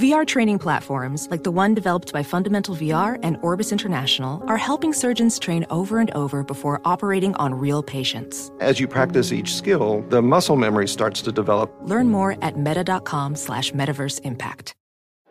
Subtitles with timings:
[0.00, 4.94] VR training platforms, like the one developed by Fundamental VR and Orbis International, are helping
[4.94, 8.50] surgeons train over and over before operating on real patients.
[8.60, 11.70] As you practice each skill, the muscle memory starts to develop.
[11.82, 14.72] Learn more at meta.com slash metaverse impact.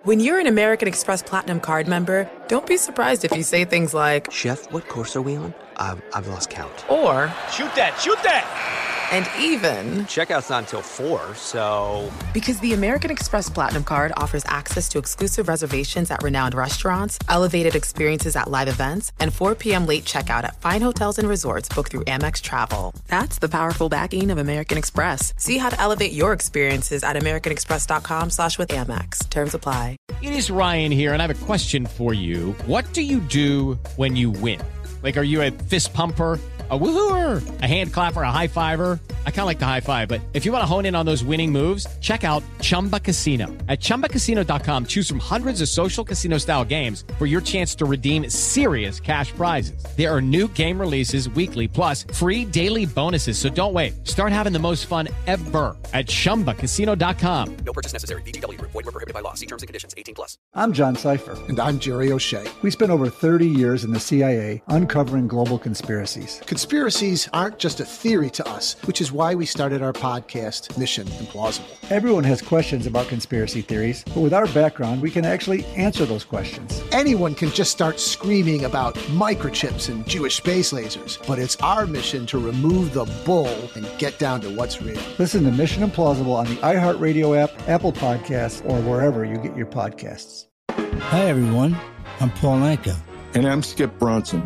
[0.03, 3.95] When you're an American Express Platinum card member, don't be surprised if you say things
[3.95, 5.55] like, Chef, what course are we on?
[5.77, 6.85] I've, I've lost count.
[6.91, 8.98] or, Shoot that, shoot that!
[9.11, 12.11] And even, Checkout's not until 4, so.
[12.33, 17.75] because the American Express Platinum card offers access to exclusive reservations at renowned restaurants, elevated
[17.75, 19.85] experiences at live events, and 4 p.m.
[19.85, 22.93] late checkout at fine hotels and resorts booked through Amex Travel.
[23.07, 25.33] That's the powerful backing of American Express.
[25.37, 29.27] See how to elevate your experiences at americanexpress.com slash with Amex.
[29.29, 29.97] Terms apply.
[30.21, 32.51] It is Ryan here, and I have a question for you.
[32.65, 34.61] What do you do when you win?
[35.01, 36.37] Like, are you a fist pumper?
[36.71, 38.99] A woohooer, a hand clapper, a high fiver.
[39.25, 41.03] I kind of like the high five, but if you want to hone in on
[41.03, 43.47] those winning moves, check out Chumba Casino.
[43.67, 48.29] At chumbacasino.com, choose from hundreds of social casino style games for your chance to redeem
[48.29, 49.83] serious cash prizes.
[49.97, 53.39] There are new game releases weekly, plus free daily bonuses.
[53.39, 54.07] So don't wait.
[54.07, 57.57] Start having the most fun ever at chumbacasino.com.
[57.65, 58.21] No purchase necessary.
[58.21, 58.71] VGW Group.
[58.73, 59.33] Void were prohibited by law.
[59.33, 59.95] See terms and conditions.
[59.97, 60.37] 18 plus.
[60.53, 61.35] I'm John Sipher.
[61.49, 62.45] And I'm Jerry O'Shea.
[62.61, 66.39] We spent over 30 years in the CIA uncovering global conspiracies.
[66.59, 71.07] Conspiracies aren't just a theory to us, which is why we started our podcast, Mission
[71.07, 71.73] Implausible.
[71.89, 76.25] Everyone has questions about conspiracy theories, but with our background, we can actually answer those
[76.25, 76.83] questions.
[76.91, 82.25] Anyone can just start screaming about microchips and Jewish space lasers, but it's our mission
[82.25, 85.01] to remove the bull and get down to what's real.
[85.17, 89.67] Listen to Mission Implausible on the iHeartRadio app, Apple Podcasts, or wherever you get your
[89.67, 90.47] podcasts.
[90.69, 91.77] Hi, everyone.
[92.19, 92.97] I'm Paul Anka.
[93.33, 94.45] And I'm Skip Bronson.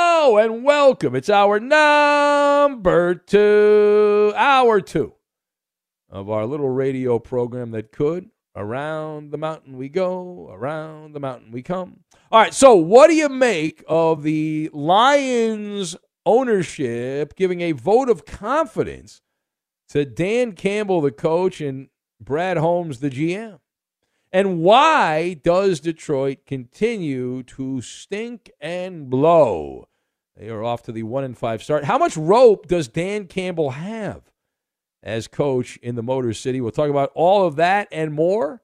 [0.21, 1.15] and welcome.
[1.15, 5.15] It's our number two, hour two
[6.11, 8.29] of our little radio program that could.
[8.55, 12.01] Around the mountain we go, around the mountain we come.
[12.31, 18.25] All right, so what do you make of the Lions ownership giving a vote of
[18.25, 19.21] confidence
[19.89, 21.87] to Dan Campbell, the coach, and
[22.19, 23.57] Brad Holmes, the GM?
[24.31, 29.87] And why does Detroit continue to stink and blow?
[30.37, 31.83] They are off to the one and five start.
[31.83, 34.31] How much rope does Dan Campbell have
[35.03, 36.61] as coach in the Motor City?
[36.61, 38.61] We'll talk about all of that and more.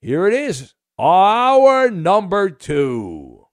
[0.00, 3.46] Here it is, our number two.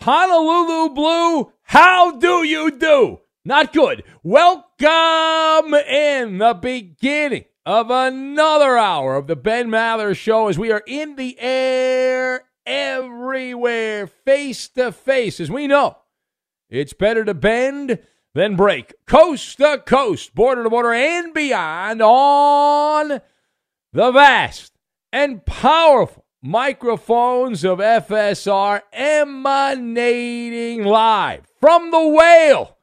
[0.00, 3.20] Honolulu Blue, how do you do?
[3.44, 4.02] Not good.
[4.22, 10.82] Welcome in the beginning of another hour of the Ben Maller Show as we are
[10.86, 15.40] in the air everywhere, face to face.
[15.40, 15.98] As we know,
[16.68, 17.98] it's better to bend
[18.34, 18.94] than break.
[19.06, 23.20] Coast to coast, border to border, and beyond on
[23.92, 24.72] the vast
[25.12, 32.76] and powerful microphones of FSR emanating live from the whale.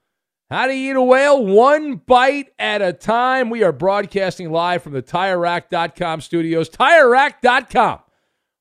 [0.50, 1.46] How you eat a whale?
[1.46, 3.50] One bite at a time.
[3.50, 6.70] We are broadcasting live from the TireRack.com studios.
[6.70, 8.00] TireRack.com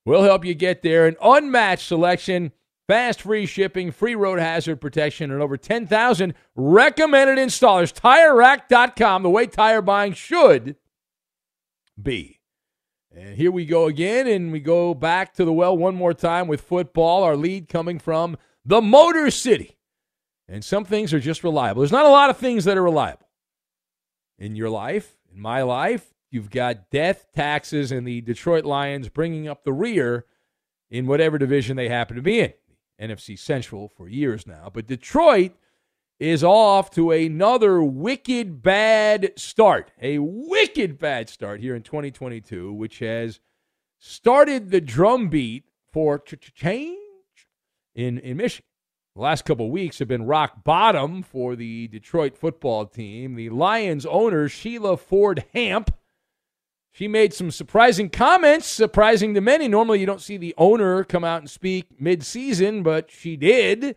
[0.07, 1.07] will help you get there.
[1.07, 2.53] An unmatched selection,
[2.87, 7.93] fast free shipping, free road hazard protection, and over 10,000 recommended installers.
[7.93, 10.77] TireRack.com, the way tire buying should
[12.01, 12.41] be.
[13.15, 16.49] And here we go again, and we go back to the well one more time
[16.49, 17.23] with football.
[17.23, 19.77] Our lead coming from the Motor City.
[20.49, 21.81] And some things are just reliable.
[21.81, 23.29] There's not a lot of things that are reliable
[24.39, 26.15] in your life, in my life.
[26.31, 30.27] You've got death, taxes, and the Detroit Lions bringing up the rear
[30.91, 32.53] in whatever division they happen to be in.
[33.01, 34.71] NFC Central for years now.
[34.73, 35.53] But Detroit
[36.19, 39.93] is off to another wicked bad start.
[40.01, 43.41] A wicked bad start here in 2022, which has
[43.99, 46.99] started the drumbeat for change
[47.95, 48.67] in, in Michigan.
[49.15, 53.35] The last couple weeks have been rock bottom for the Detroit football team.
[53.35, 55.95] The Lions owner, Sheila Ford Hamp,
[56.97, 59.69] she made some surprising comments, surprising to many.
[59.69, 63.97] Normally, you don't see the owner come out and speak mid-season, but she did.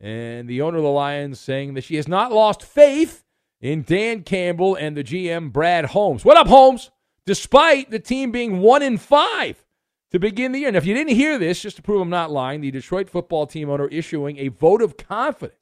[0.00, 3.24] And the owner of the Lions saying that she has not lost faith
[3.60, 6.24] in Dan Campbell and the GM Brad Holmes.
[6.24, 6.92] What up, Holmes?
[7.24, 9.64] Despite the team being one in five
[10.12, 10.70] to begin the year.
[10.70, 13.48] Now, if you didn't hear this, just to prove I'm not lying, the Detroit football
[13.48, 15.58] team owner issuing a vote of confidence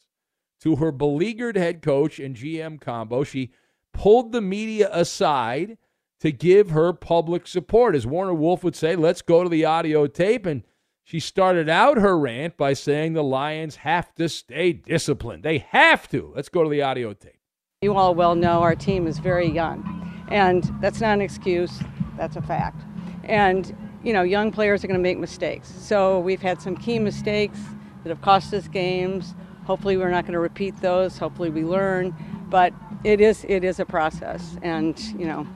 [0.60, 3.25] to her beleaguered head coach and GM combo.
[3.25, 3.52] She
[3.94, 5.78] pulled the media aside
[6.20, 7.94] to give her public support.
[7.94, 10.46] As Warner Wolf would say, let's go to the audio tape.
[10.46, 10.62] And
[11.02, 15.43] she started out her rant by saying the Lions have to stay disciplined.
[15.43, 16.32] They have to.
[16.34, 17.38] Let's go to the audio tape.
[17.82, 21.82] You all well know our team is very young, and that's not an excuse,
[22.17, 22.81] that's a fact.
[23.25, 25.69] And, you know, young players are going to make mistakes.
[25.69, 27.58] So we've had some key mistakes
[28.02, 29.34] that have cost us games.
[29.67, 31.19] Hopefully, we're not going to repeat those.
[31.19, 32.14] Hopefully, we learn.
[32.49, 32.72] But
[33.02, 35.46] it is it is a process, and you know,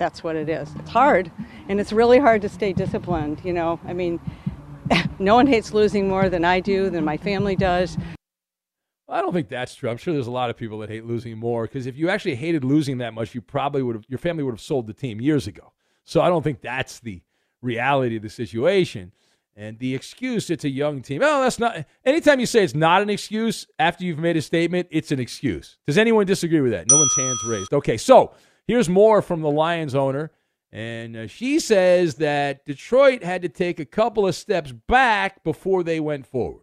[0.00, 0.74] that's what it is.
[0.78, 1.30] It's hard,
[1.68, 3.40] and it's really hard to stay disciplined.
[3.44, 4.18] You know, I mean,
[5.20, 7.98] no one hates losing more than I do, than my family does.
[9.08, 9.90] I don't think that's true.
[9.90, 12.36] I'm sure there's a lot of people that hate losing more because if you actually
[12.36, 15.20] hated losing that much, you probably would have your family would have sold the team
[15.20, 15.72] years ago.
[16.04, 17.20] So I don't think that's the
[17.60, 19.12] reality of the situation.
[19.56, 21.20] And the excuse, it's a young team.
[21.22, 21.84] Oh, that's not.
[22.04, 25.76] Anytime you say it's not an excuse after you've made a statement, it's an excuse.
[25.86, 26.88] Does anyone disagree with that?
[26.88, 27.72] No one's hands raised.
[27.74, 28.32] Okay, so
[28.70, 30.30] here's more from the Lions owner.
[30.70, 35.82] And uh, she says that Detroit had to take a couple of steps back before
[35.82, 36.62] they went forward.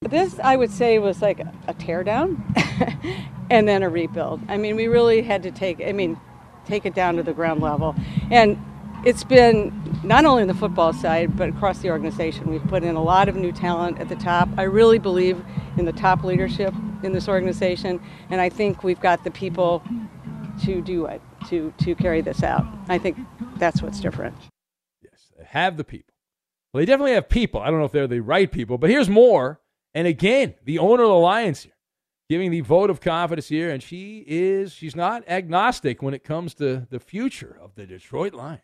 [0.00, 2.42] This, I would say, was like a teardown
[3.50, 4.40] and then a rebuild.
[4.48, 6.18] I mean, we really had to take, I mean,
[6.66, 7.94] take it down to the ground level.
[8.32, 8.58] And
[9.04, 9.72] it's been
[10.02, 12.50] not only on the football side, but across the organization.
[12.50, 14.48] We've put in a lot of new talent at the top.
[14.56, 15.40] I really believe
[15.76, 16.74] in the top leadership
[17.04, 19.84] in this organization, and I think we've got the people
[20.64, 22.66] to do it, to, to carry this out.
[22.88, 23.18] I think
[23.56, 24.36] that's what's different.
[25.02, 26.14] Yes, they have the people.
[26.72, 27.60] Well, they definitely have people.
[27.60, 29.60] I don't know if they're the right people, but here's more.
[29.94, 31.72] And again, the owner of the Lions here,
[32.30, 36.54] giving the vote of confidence here, and she is she's not agnostic when it comes
[36.54, 38.62] to the future of the Detroit Lions.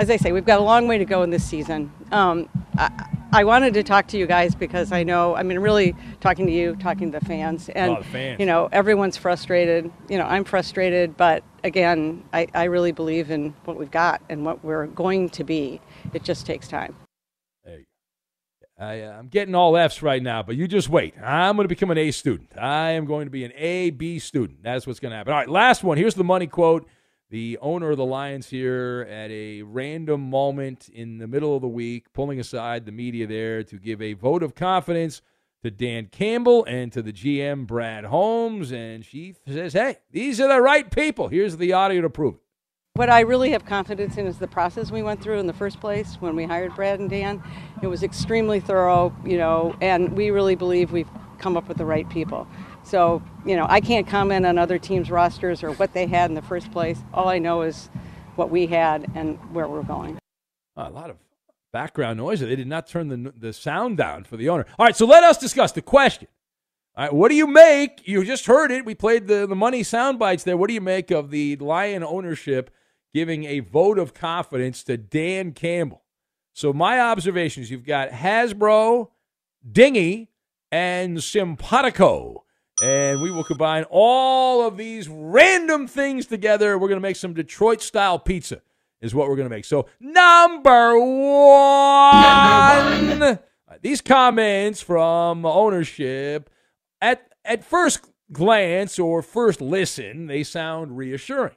[0.00, 1.92] As I say, we've got a long way to go in this season.
[2.10, 5.94] Um, I, I, wanted to talk to you guys because I know, I mean, really
[6.20, 8.40] talking to you, talking to the fans, and oh, the fans.
[8.40, 9.90] you know, everyone's frustrated.
[10.08, 14.44] You know, I'm frustrated, but again, I, I really believe in what we've got and
[14.44, 15.80] what we're going to be.
[16.14, 16.96] It just takes time.
[17.64, 17.84] Hey,
[18.78, 21.14] I, am getting all F's right now, but you just wait.
[21.22, 22.50] I'm going to become an A student.
[22.58, 24.62] I am going to be an A B student.
[24.62, 25.32] That's what's going to happen.
[25.32, 25.98] All right, last one.
[25.98, 26.86] Here's the money quote.
[27.30, 31.68] The owner of the Lions here at a random moment in the middle of the
[31.68, 35.22] week, pulling aside the media there to give a vote of confidence
[35.62, 38.72] to Dan Campbell and to the GM Brad Holmes.
[38.72, 41.28] And she says, hey, these are the right people.
[41.28, 42.40] Here's the audio to prove it.
[42.94, 45.80] What I really have confidence in is the process we went through in the first
[45.80, 47.40] place when we hired Brad and Dan.
[47.80, 51.84] It was extremely thorough, you know, and we really believe we've come up with the
[51.84, 52.48] right people.
[52.90, 56.34] So, you know, I can't comment on other teams' rosters or what they had in
[56.34, 56.98] the first place.
[57.14, 57.88] All I know is
[58.36, 60.18] what we had and where we're going.
[60.76, 61.16] A lot of
[61.72, 62.40] background noise.
[62.40, 64.66] They did not turn the, the sound down for the owner.
[64.78, 66.26] All right, so let us discuss the question.
[66.96, 68.06] All right, what do you make?
[68.08, 68.84] You just heard it.
[68.84, 70.56] We played the, the money sound bites there.
[70.56, 72.70] What do you make of the Lion ownership
[73.12, 76.02] giving a vote of confidence to Dan Campbell.
[76.52, 79.08] So my observations, you've got Hasbro,
[79.70, 80.30] Dingy,
[80.70, 82.44] and Simpatico.
[82.82, 86.78] And we will combine all of these random things together.
[86.78, 88.62] We're going to make some Detroit style pizza,
[89.00, 89.66] is what we're going to make.
[89.66, 92.18] So, number one,
[93.08, 93.38] number one.
[93.82, 96.48] these comments from ownership,
[97.02, 98.00] at, at first
[98.32, 101.56] glance or first listen, they sound reassuring.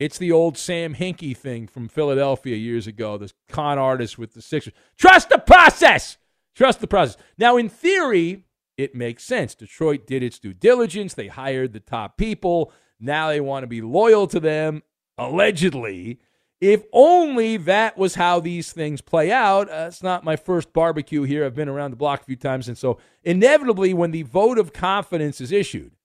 [0.00, 4.42] It's the old Sam Hinkie thing from Philadelphia years ago, this con artist with the
[4.42, 4.72] Sixers.
[4.98, 6.18] Trust the process.
[6.56, 7.16] Trust the process.
[7.38, 8.44] Now, in theory,
[8.76, 9.54] it makes sense.
[9.54, 11.14] Detroit did its due diligence.
[11.14, 12.72] They hired the top people.
[12.98, 14.82] Now they want to be loyal to them,
[15.18, 16.20] allegedly.
[16.60, 19.68] If only that was how these things play out.
[19.68, 21.44] Uh, it's not my first barbecue here.
[21.44, 22.68] I've been around the block a few times.
[22.68, 25.96] And so, inevitably, when the vote of confidence is issued,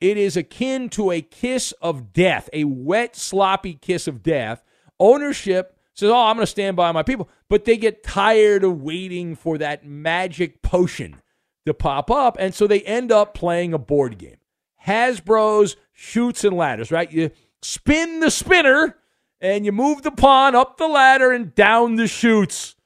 [0.00, 4.62] it is akin to a kiss of death, a wet, sloppy kiss of death.
[5.00, 7.28] Ownership says, Oh, I'm going to stand by my people.
[7.48, 11.21] But they get tired of waiting for that magic potion
[11.66, 12.36] to pop up.
[12.38, 14.38] And so they end up playing a board game.
[14.86, 17.10] Hasbro's Chutes and Ladders, right?
[17.12, 17.30] You
[17.62, 18.96] spin the spinner
[19.40, 22.76] and you move the pawn up the ladder and down the chutes.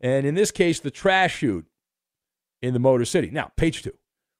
[0.00, 1.66] And in this case, the trash chute
[2.62, 3.30] in the Motor City.
[3.30, 3.96] Now, page two.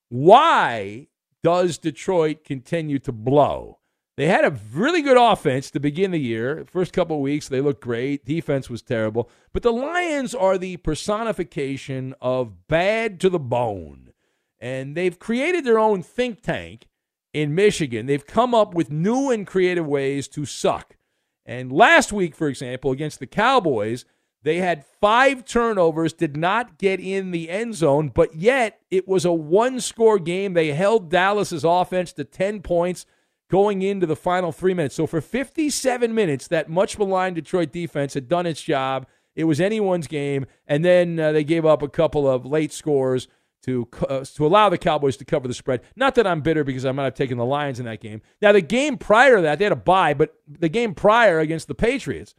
[0.08, 1.08] Why
[1.42, 3.78] does Detroit continue to blow?
[4.16, 6.64] They had a really good offense to begin the year.
[6.70, 8.24] First couple weeks, they looked great.
[8.24, 9.30] Defense was terrible.
[9.52, 14.12] But the Lions are the personification of bad to the bone.
[14.58, 16.86] And they've created their own think tank
[17.34, 18.06] in Michigan.
[18.06, 20.96] They've come up with new and creative ways to suck.
[21.44, 24.06] And last week, for example, against the Cowboys,
[24.46, 29.24] They had five turnovers, did not get in the end zone, but yet it was
[29.24, 30.52] a one score game.
[30.54, 33.06] They held Dallas's offense to 10 points
[33.50, 34.94] going into the final three minutes.
[34.94, 39.06] So for 57 minutes, that much maligned Detroit defense had done its job.
[39.34, 40.46] It was anyone's game.
[40.66, 43.28] And then uh, they gave up a couple of late scores
[43.62, 45.82] to uh, to allow the Cowboys to cover the spread.
[45.96, 48.22] Not that I'm bitter because I might have taken the Lions in that game.
[48.40, 51.66] Now the game prior to that, they had a bye, but the game prior against
[51.66, 52.34] the Patriots,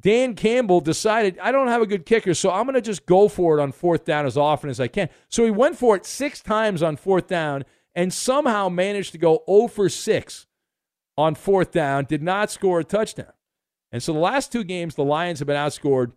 [0.00, 3.28] Dan Campbell decided I don't have a good kicker, so I'm going to just go
[3.28, 5.08] for it on fourth down as often as I can.
[5.28, 9.42] So he went for it six times on fourth down and somehow managed to go
[9.48, 10.46] 0 for 6
[11.16, 13.32] on fourth down, did not score a touchdown.
[13.92, 16.12] And so the last two games, the Lions have been outscored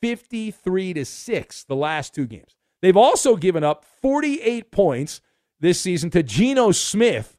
[0.00, 2.56] 53 to 6 the last two games.
[2.80, 5.20] They've also given up 48 points
[5.60, 7.36] this season to Geno Smith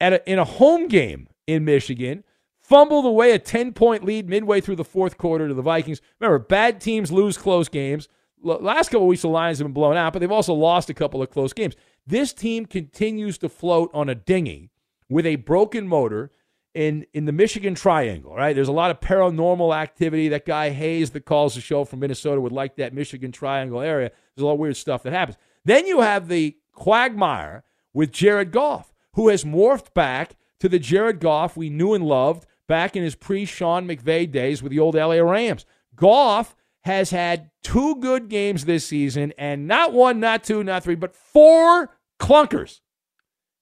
[0.00, 2.24] at a, in a home game in Michigan.
[2.60, 6.00] Fumbled away a 10 point lead midway through the fourth quarter to the Vikings.
[6.20, 8.08] Remember, bad teams lose close games.
[8.42, 10.94] Last couple of weeks, the Lions have been blown out, but they've also lost a
[10.94, 11.74] couple of close games.
[12.06, 14.70] This team continues to float on a dinghy
[15.08, 16.30] with a broken motor
[16.74, 18.54] in in the Michigan Triangle, right?
[18.54, 20.28] There's a lot of paranormal activity.
[20.28, 24.10] That guy Hayes that calls the show from Minnesota would like that Michigan Triangle area.
[24.34, 25.36] There's a lot of weird stuff that happens.
[25.64, 31.20] Then you have the quagmire with Jared Goff, who has morphed back to the Jared
[31.20, 34.94] Goff we knew and loved back in his pre Sean McVay days with the old
[34.94, 35.66] LA Rams.
[35.96, 40.94] Goff has had two good games this season, and not one, not two, not three,
[40.94, 42.80] but four clunkers.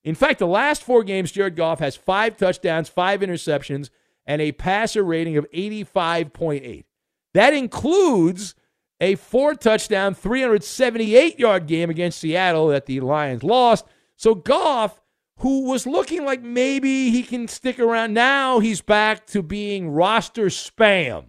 [0.03, 3.89] In fact, the last four games, Jared Goff has five touchdowns, five interceptions,
[4.25, 6.85] and a passer rating of 85.8.
[7.33, 8.55] That includes
[9.01, 13.85] a four touchdown, 378 yard game against Seattle that the Lions lost.
[14.15, 15.01] So Goff,
[15.37, 20.45] who was looking like maybe he can stick around, now he's back to being roster
[20.45, 21.25] spam.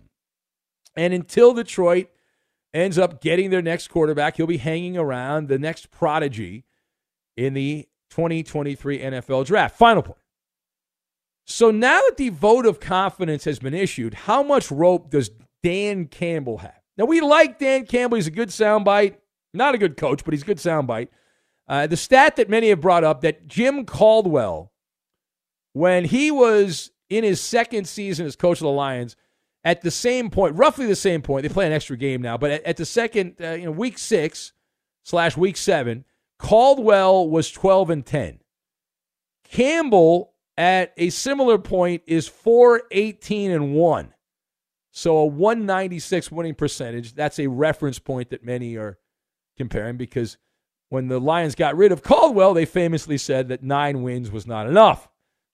[0.97, 2.09] And until Detroit
[2.75, 6.65] ends up getting their next quarterback, he'll be hanging around the next prodigy
[7.37, 9.77] in the 2023 NFL draft.
[9.77, 10.19] Final point.
[11.47, 15.31] So now that the vote of confidence has been issued, how much rope does
[15.63, 16.81] Dan Campbell have?
[16.97, 18.17] Now, we like Dan Campbell.
[18.17, 19.17] He's a good soundbite.
[19.55, 21.09] Not a good coach, but he's a good soundbite.
[21.67, 24.73] Uh, the stat that many have brought up that Jim Caldwell,
[25.73, 29.17] when he was in his second season as coach of the Lions,
[29.65, 32.51] at the same point, roughly the same point, they play an extra game now, but
[32.51, 34.53] at, at the second, uh, you know, week six
[35.03, 36.05] slash week seven,
[36.39, 38.41] Caldwell was 12 and 10.
[39.45, 44.15] Campbell at a similar point is 4 18 and 1.
[44.93, 47.15] So a 196 winning percentage.
[47.15, 48.99] That's a reference point that many are
[49.57, 50.39] comparing because
[50.89, 54.67] when the Lions got rid of Caldwell, they famously said that nine wins was not
[54.67, 55.09] enough.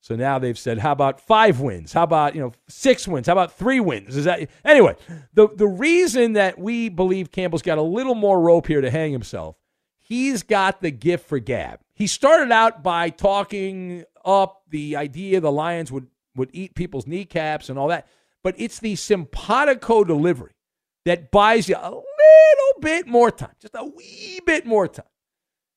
[0.07, 1.93] So now they've said, how about five wins?
[1.93, 3.27] How about, you know, six wins?
[3.27, 4.17] How about three wins?
[4.17, 4.95] Is that anyway,
[5.35, 9.11] the the reason that we believe Campbell's got a little more rope here to hang
[9.11, 9.57] himself,
[9.99, 11.81] he's got the gift for gab.
[11.93, 17.69] He started out by talking up the idea the Lions would would eat people's kneecaps
[17.69, 18.07] and all that.
[18.45, 20.53] But it's the simpatico delivery
[21.05, 25.07] that buys you a little bit more time, just a wee bit more time.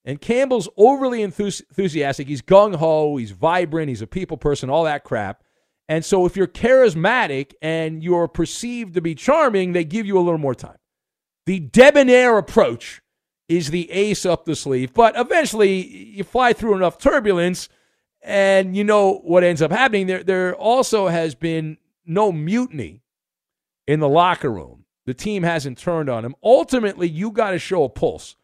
[0.10, 2.28] And Campbell's overly enthusiastic.
[2.28, 3.18] He's gung ho.
[3.18, 3.89] He's vibrant.
[3.89, 5.44] He's a people person, all that crap.
[5.88, 10.22] And so if you're charismatic and you're perceived to be charming, they give you a
[10.22, 10.80] little more time.
[11.46, 13.04] The debonair approach
[13.48, 14.96] is the ace up the sleeve.
[14.96, 17.70] But eventually, you fly through enough turbulence
[18.24, 20.08] and you know what ends up happening.
[20.08, 23.04] There, there also has been no mutiny
[23.88, 24.86] in the locker room.
[25.06, 26.34] The team hasn't turned on him.
[26.44, 28.36] Ultimately, you got to show a pulse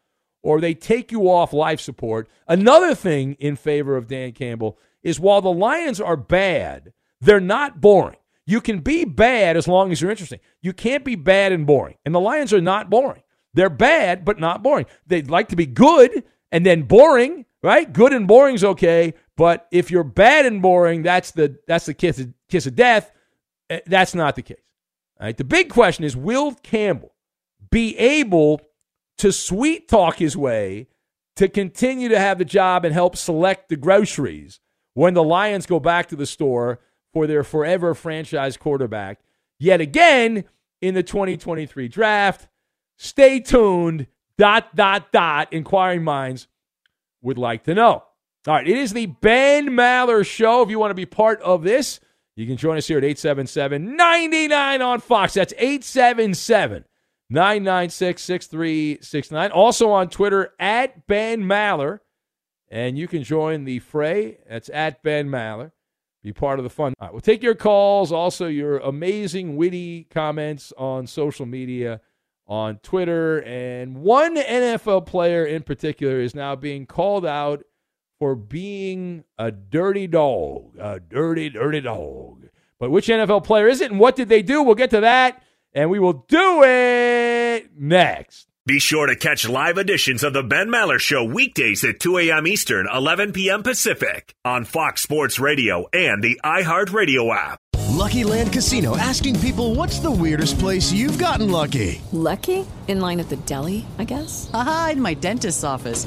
[0.46, 2.28] or they take you off life support.
[2.46, 7.80] Another thing in favor of Dan Campbell is while the Lions are bad, they're not
[7.80, 8.18] boring.
[8.46, 10.38] You can be bad as long as you're interesting.
[10.62, 11.96] You can't be bad and boring.
[12.04, 13.22] And the Lions are not boring.
[13.54, 14.86] They're bad, but not boring.
[15.08, 16.22] They'd like to be good
[16.52, 17.92] and then boring, right?
[17.92, 22.20] Good and boring's okay, but if you're bad and boring, that's the that's the kiss
[22.20, 23.10] of, kiss of death.
[23.68, 24.60] Eh, that's not the case.
[25.20, 25.36] Right.
[25.36, 27.14] The big question is, will Campbell
[27.70, 28.60] be able
[29.18, 30.88] to sweet talk his way
[31.36, 34.60] to continue to have the job and help select the groceries
[34.94, 36.80] when the Lions go back to the store
[37.12, 39.20] for their forever franchise quarterback
[39.58, 40.44] yet again
[40.80, 42.48] in the 2023 draft.
[42.96, 44.06] Stay tuned.
[44.38, 45.52] Dot, dot, dot.
[45.52, 46.46] Inquiring minds
[47.22, 48.04] would like to know.
[48.46, 50.62] All right, it is the Ben Maller Show.
[50.62, 52.00] If you want to be part of this,
[52.36, 55.34] you can join us here at 877 99 on Fox.
[55.34, 56.84] That's 877
[57.30, 59.50] 996 6369.
[59.50, 62.00] Also on Twitter at Ben Maller.
[62.68, 64.38] And you can join the fray.
[64.48, 65.70] That's at Ben Maller.
[66.22, 66.94] be part of the fun.
[66.98, 72.00] All right, we'll take your calls, also your amazing, witty comments on social media,
[72.48, 73.38] on Twitter.
[73.42, 77.62] And one NFL player in particular is now being called out
[78.18, 82.48] for being a dirty dog, a dirty, dirty dog.
[82.78, 84.62] But which NFL player is it and what did they do?
[84.62, 85.42] We'll get to that,
[85.76, 88.48] and we will do it next.
[88.64, 92.48] Be sure to catch live editions of the Ben Maller Show weekdays at 2 a.m.
[92.48, 93.62] Eastern, 11 p.m.
[93.62, 97.60] Pacific on Fox Sports Radio and the iHeartRadio app.
[97.90, 102.00] Lucky Land Casino asking people what's the weirdest place you've gotten lucky?
[102.10, 102.66] Lucky?
[102.88, 104.50] In line at the deli, I guess?
[104.52, 106.06] Aha, in my dentist's office.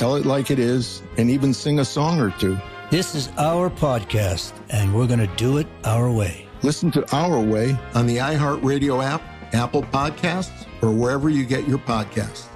[0.00, 2.56] tell it like it is, and even sing a song or two.
[2.88, 6.46] This is our podcast, and we're going to do it our way.
[6.62, 9.20] Listen to Our Way on the iHeartRadio app,
[9.52, 12.46] Apple Podcasts, or wherever you get your podcasts.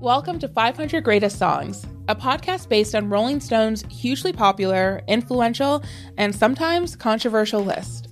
[0.00, 5.84] Welcome to 500 Greatest Songs, a podcast based on Rolling Stone's hugely popular, influential,
[6.18, 8.11] and sometimes controversial list.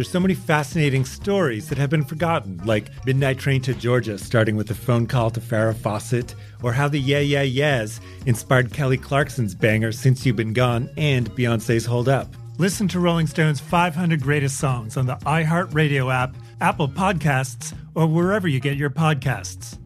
[0.00, 4.56] There's so many fascinating stories that have been forgotten, like Midnight Train to Georgia, starting
[4.56, 8.96] with a phone call to Farrah Fawcett, or how the Yeah Yeah Yeahs inspired Kelly
[8.96, 12.34] Clarkson's banger Since You've Been Gone and Beyonce's Hold Up.
[12.56, 18.48] Listen to Rolling Stone's 500 Greatest Songs on the iHeartRadio app, Apple Podcasts, or wherever
[18.48, 19.76] you get your podcasts.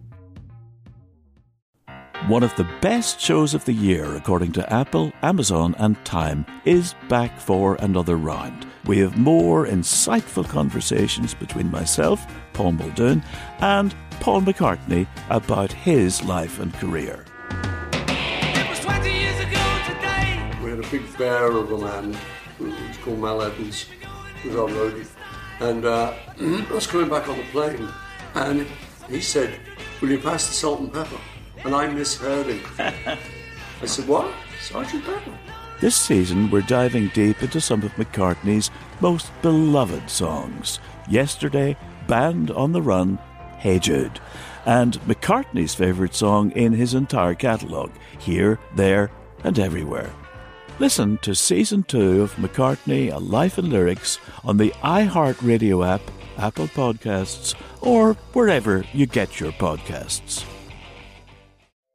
[2.28, 6.94] One of the best shows of the year, according to Apple, Amazon, and Time, is
[7.08, 8.64] back for another round.
[8.86, 13.22] We have more insightful conversations between myself, Paul Muldoon,
[13.60, 17.24] and Paul McCartney about his life and career.
[20.62, 22.14] We had a big bear of a man
[22.58, 23.86] who called Mal Evans,
[24.42, 25.06] who was our roadie.
[25.60, 27.88] And uh, I was coming back on the plane,
[28.34, 28.66] and
[29.08, 29.58] he said,
[30.02, 31.20] Will you pass the salt and pepper?
[31.64, 32.60] And I misheard him.
[32.78, 34.30] I said, What?
[34.60, 35.38] Sergeant Pepper?
[35.84, 38.70] This season, we're diving deep into some of McCartney's
[39.02, 40.80] most beloved songs.
[41.10, 41.76] Yesterday,
[42.08, 43.18] Band on the Run,
[43.58, 44.18] Hey Jude,
[44.64, 49.10] and McCartney's favourite song in his entire catalogue, Here, There,
[49.42, 50.10] and Everywhere.
[50.78, 56.00] Listen to Season 2 of McCartney, A Life in Lyrics on the iHeartRadio app,
[56.38, 60.46] Apple Podcasts, or wherever you get your podcasts.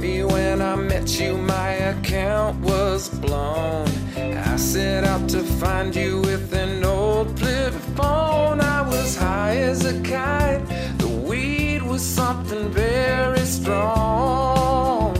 [0.00, 3.86] Baby, when I met you, my account was blown.
[4.16, 8.62] I set out to find you with an old flip phone.
[8.62, 10.62] I was high as a kite.
[10.96, 15.12] The weed was something very strong.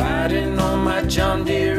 [0.00, 1.77] Riding on my John Deere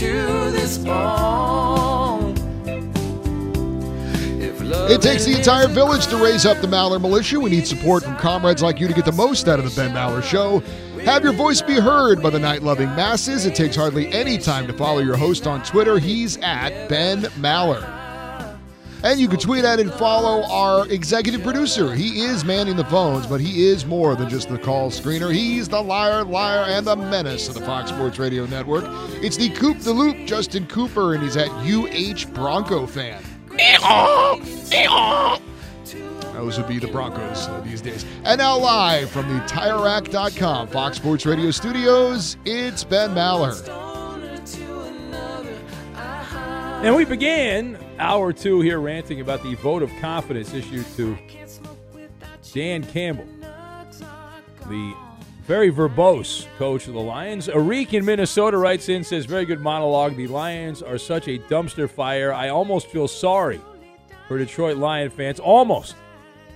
[0.00, 2.34] to this love
[4.90, 7.38] It takes the entire village to raise up the Maller Militia.
[7.38, 9.94] We need support from comrades like you to get the most out of the Ben
[9.94, 10.60] Maller Show.
[11.04, 13.44] Have your voice be heard by the night loving masses.
[13.44, 15.98] It takes hardly any time to follow your host on Twitter.
[15.98, 17.99] He's at Ben Maller.
[19.02, 21.94] And you can tweet at and follow our executive producer.
[21.94, 25.32] He is manning the phones, but he is more than just the call screener.
[25.32, 28.84] He's the liar, liar, and the menace of the Fox Sports Radio Network.
[29.22, 33.22] It's the Coop the Loop, Justin Cooper, and he's at UH Bronco fan.
[36.34, 38.04] Those would be the Broncos these days.
[38.24, 43.68] And now, live from the TireRack.com Fox Sports Radio studios, it's Ben Maller.
[46.82, 51.16] And we began hour two here ranting about the vote of confidence issued to
[52.52, 53.26] Dan Campbell,
[54.66, 54.94] the
[55.46, 57.48] very verbose coach of the Lions.
[57.48, 60.16] Arik in Minnesota writes in, says, Very good monologue.
[60.16, 62.32] The Lions are such a dumpster fire.
[62.32, 63.60] I almost feel sorry
[64.26, 65.38] for Detroit Lion fans.
[65.38, 65.94] Almost.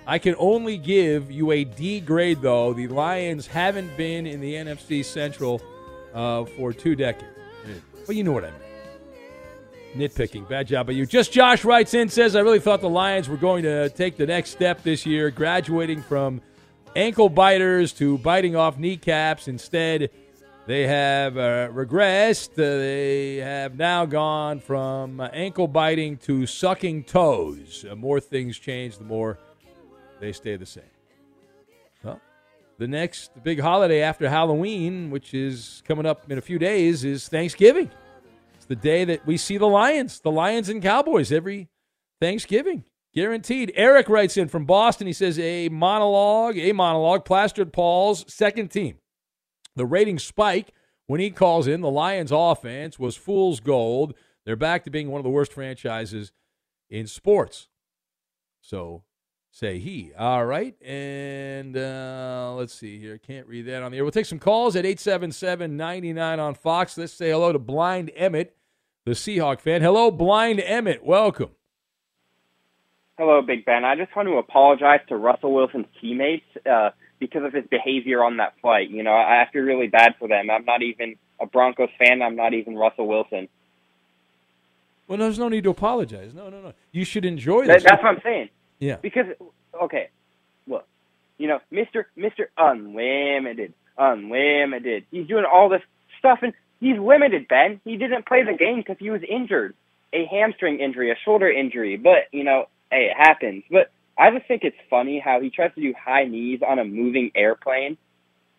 [0.06, 2.72] I can only give you a D grade, though.
[2.72, 5.62] The Lions haven't been in the NFC Central
[6.12, 7.26] uh, for two decades.
[8.06, 8.60] Well, you know what I mean.
[9.94, 10.48] Nitpicking.
[10.48, 11.06] Bad job by you.
[11.06, 14.26] Just Josh writes in, says, I really thought the Lions were going to take the
[14.26, 16.40] next step this year, graduating from
[16.96, 19.46] ankle biters to biting off kneecaps.
[19.46, 20.10] Instead,
[20.66, 22.52] they have uh, regressed.
[22.52, 27.84] Uh, they have now gone from ankle biting to sucking toes.
[27.88, 29.38] Uh, more things change, the more
[30.20, 30.84] they stay the same.
[32.76, 37.28] The next big holiday after Halloween, which is coming up in a few days, is
[37.28, 37.88] Thanksgiving.
[38.64, 41.68] It's the day that we see the Lions, the Lions and Cowboys every
[42.18, 42.84] Thanksgiving.
[43.14, 43.70] Guaranteed.
[43.74, 45.06] Eric writes in from Boston.
[45.06, 48.96] He says, a monologue, a monologue, plastered Paul's second team.
[49.76, 50.72] The ratings spike
[51.06, 51.82] when he calls in.
[51.82, 54.14] The Lions offense was fool's gold.
[54.46, 56.32] They're back to being one of the worst franchises
[56.88, 57.68] in sports.
[58.62, 59.02] So
[59.54, 60.12] say he.
[60.18, 60.74] All right.
[60.82, 63.18] And uh, let's see here.
[63.18, 64.04] Can't read that on the air.
[64.04, 66.98] We'll take some calls at 877 99 on Fox.
[66.98, 68.56] Let's say hello to Blind Emmett,
[69.04, 69.80] the Seahawk fan.
[69.80, 71.04] Hello, Blind Emmett.
[71.04, 71.50] Welcome.
[73.16, 73.84] Hello, Big Ben.
[73.84, 76.90] I just want to apologize to Russell Wilson's teammates uh,
[77.20, 78.90] because of his behavior on that flight.
[78.90, 80.50] You know, I, feel really bad for them.
[80.50, 82.22] I'm not even a Broncos fan.
[82.22, 83.48] I'm not even Russell Wilson.
[85.06, 86.34] Well, there's no need to apologize.
[86.34, 86.72] No, no, no.
[86.90, 87.84] You should enjoy That, this.
[87.84, 88.48] that's what I'm saying.
[88.84, 88.96] Yeah.
[89.00, 89.26] Because
[89.82, 90.10] okay,
[90.66, 90.86] look,
[91.38, 95.06] you know, Mister Mister Unlimited, Unlimited.
[95.10, 95.80] He's doing all this
[96.18, 97.48] stuff, and he's limited.
[97.48, 99.74] Ben, he didn't play the game because he was injured,
[100.12, 101.96] a hamstring injury, a shoulder injury.
[101.96, 103.64] But you know, hey, it happens.
[103.70, 106.84] But I just think it's funny how he tries to do high knees on a
[106.84, 107.96] moving airplane,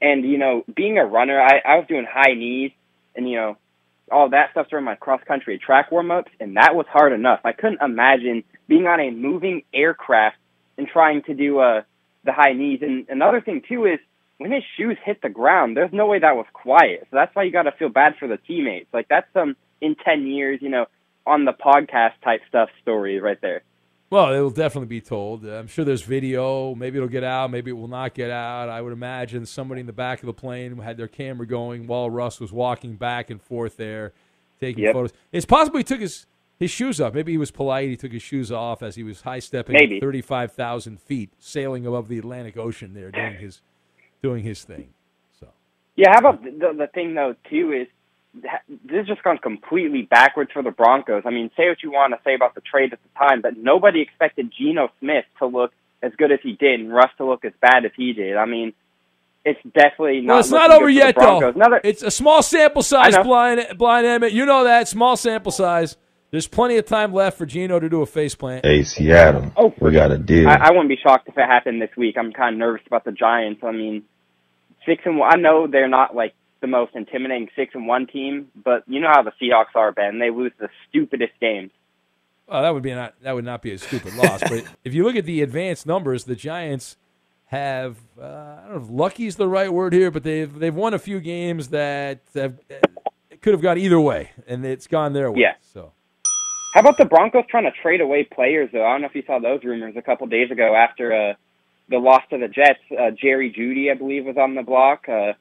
[0.01, 2.71] and you know, being a runner, I, I was doing high knees,
[3.15, 3.57] and you know,
[4.11, 7.39] all that stuff during my cross country track warm ups, and that was hard enough.
[7.43, 10.37] I couldn't imagine being on a moving aircraft
[10.77, 11.81] and trying to do uh,
[12.23, 12.79] the high knees.
[12.81, 13.99] And another thing too is
[14.37, 17.07] when his shoes hit the ground, there's no way that was quiet.
[17.09, 18.87] So that's why you got to feel bad for the teammates.
[18.93, 20.85] Like that's some in ten years, you know,
[21.25, 23.63] on the podcast type stuff story right there.
[24.15, 25.43] Well, it will definitely be told.
[25.45, 26.73] I'm sure there's video.
[26.73, 27.51] Maybe it'll get out.
[27.51, 28.69] Maybe it will not get out.
[28.69, 32.09] I would imagine somebody in the back of the plane had their camera going while
[32.09, 34.13] Russ was walking back and forth there,
[34.57, 34.93] taking Yep.
[34.93, 35.13] photos.
[35.33, 37.13] It's possible he took his, his shoes off.
[37.13, 37.89] Maybe he was polite.
[37.89, 42.17] He took his shoes off as he was high stepping 35,000 feet, sailing above the
[42.17, 43.61] Atlantic Ocean there, doing his
[44.23, 44.93] doing his thing.
[45.37, 45.49] So.
[45.97, 47.87] Yeah, how about the, the thing though too is
[48.41, 51.23] this has just gone completely backwards for the Broncos.
[51.25, 53.57] I mean, say what you want to say about the trade at the time, but
[53.57, 55.71] nobody expected Geno Smith to look
[56.03, 58.35] as good as he did and Russ to look as bad as he did.
[58.35, 58.73] I mean,
[59.43, 60.33] it's definitely not.
[60.33, 61.49] well, it's not over good yet, though.
[61.49, 64.33] Another, It's a small sample size, blind, blind Emmett.
[64.33, 65.97] You know that small sample size.
[66.31, 68.65] There's plenty of time left for Geno to do a face plant.
[68.65, 69.51] Hey, Seattle.
[69.55, 70.49] Oh, we got a deal.
[70.49, 72.17] I, I wouldn't be shocked if it happened this week.
[72.17, 73.61] I'm kind of nervous about the Giants.
[73.63, 74.03] I mean,
[74.85, 75.31] six and one.
[75.31, 76.33] I know they're not like
[76.65, 80.17] the most intimidating six and one team, but you know how the Seahawks are, Ben.
[80.17, 81.69] They lose the stupidest games.
[82.47, 84.41] Well, that would be not that would not be a stupid loss.
[84.41, 86.97] but if you look at the advanced numbers, the Giants
[87.45, 90.73] have uh, I don't know if lucky is the right word here, but they've they've
[90.73, 92.57] won a few games that have,
[93.41, 95.41] could have gone either way, and it's gone their way.
[95.41, 95.53] Yeah.
[95.61, 95.91] So
[96.73, 98.71] How about the Broncos trying to trade away players?
[98.73, 101.33] Though I don't know if you saw those rumors a couple days ago after uh,
[101.89, 102.79] the loss to the Jets.
[102.91, 105.07] Uh, Jerry Jeudy, I believe, was on the block.
[105.07, 105.33] Uh,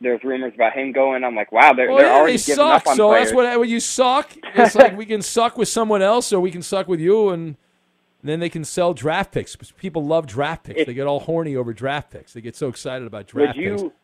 [0.00, 1.24] there's rumors about him going.
[1.24, 2.82] I'm like, wow, they're, well, they're yeah, already they giving suck.
[2.82, 3.26] up on so players.
[3.28, 4.30] that's what when you suck.
[4.54, 7.56] It's like we can suck with someone else, or we can suck with you, and
[8.22, 9.56] then they can sell draft picks.
[9.76, 10.80] People love draft picks.
[10.80, 12.32] If- they get all horny over draft picks.
[12.32, 13.94] They get so excited about would draft you picks.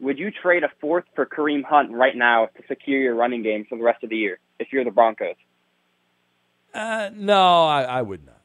[0.00, 3.66] would you trade a fourth for Kareem Hunt right now to secure your running game
[3.68, 5.36] for the rest of the year if you're the Broncos?
[6.74, 8.40] Uh, no, I, I would not.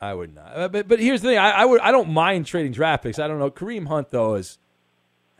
[0.00, 0.52] I would not.
[0.56, 1.38] Uh, but but here's the thing.
[1.38, 1.80] I, I would.
[1.82, 3.18] I don't mind trading draft picks.
[3.18, 3.50] I don't know.
[3.50, 4.58] Kareem Hunt though is.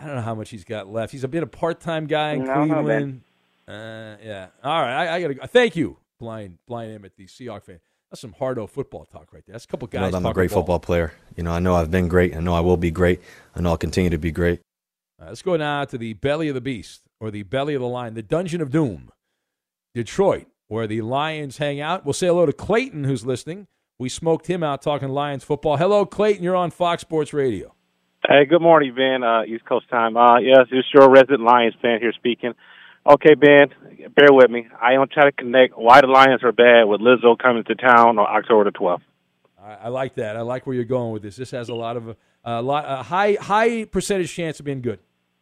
[0.01, 1.13] I don't know how much he's got left.
[1.13, 3.21] He's a bit a part time guy in I don't know, Cleveland.
[3.69, 4.47] uh, yeah.
[4.65, 5.07] All right.
[5.07, 5.35] I, I gotta.
[5.35, 5.47] go.
[5.47, 7.81] Thank you, blind blind Emmett, the Seahawks fan.
[8.11, 9.53] That's some hardo football talk right there.
[9.53, 10.13] That's a couple I guys.
[10.13, 10.61] know I'm a great ball.
[10.63, 11.13] football player.
[11.37, 12.35] You know, I know I've been great.
[12.35, 13.21] I know I will be great.
[13.55, 14.61] I know I'll continue to be great.
[15.19, 17.83] All right, let's go now to the belly of the beast or the belly of
[17.83, 19.11] the lion, the dungeon of doom,
[19.95, 22.05] Detroit, where the Lions hang out.
[22.05, 23.67] We'll say hello to Clayton, who's listening.
[23.99, 25.77] We smoked him out talking Lions football.
[25.77, 26.43] Hello, Clayton.
[26.43, 27.75] You're on Fox Sports Radio.
[28.29, 29.23] Hey, good morning, Ben.
[29.23, 30.15] Uh, East Coast time.
[30.15, 32.53] Uh, yes, it's your resident Lions fan here speaking.
[33.07, 33.69] Okay, Ben,
[34.15, 34.69] bear with me.
[34.81, 37.65] I am trying to try to connect why the Lions are bad with Lizzo coming
[37.65, 39.01] to town on October the 12th.
[39.59, 40.37] I, I like that.
[40.37, 41.37] I like where you're going with this.
[41.37, 44.99] This has a lot of a lot, a high high percentage chance of being good.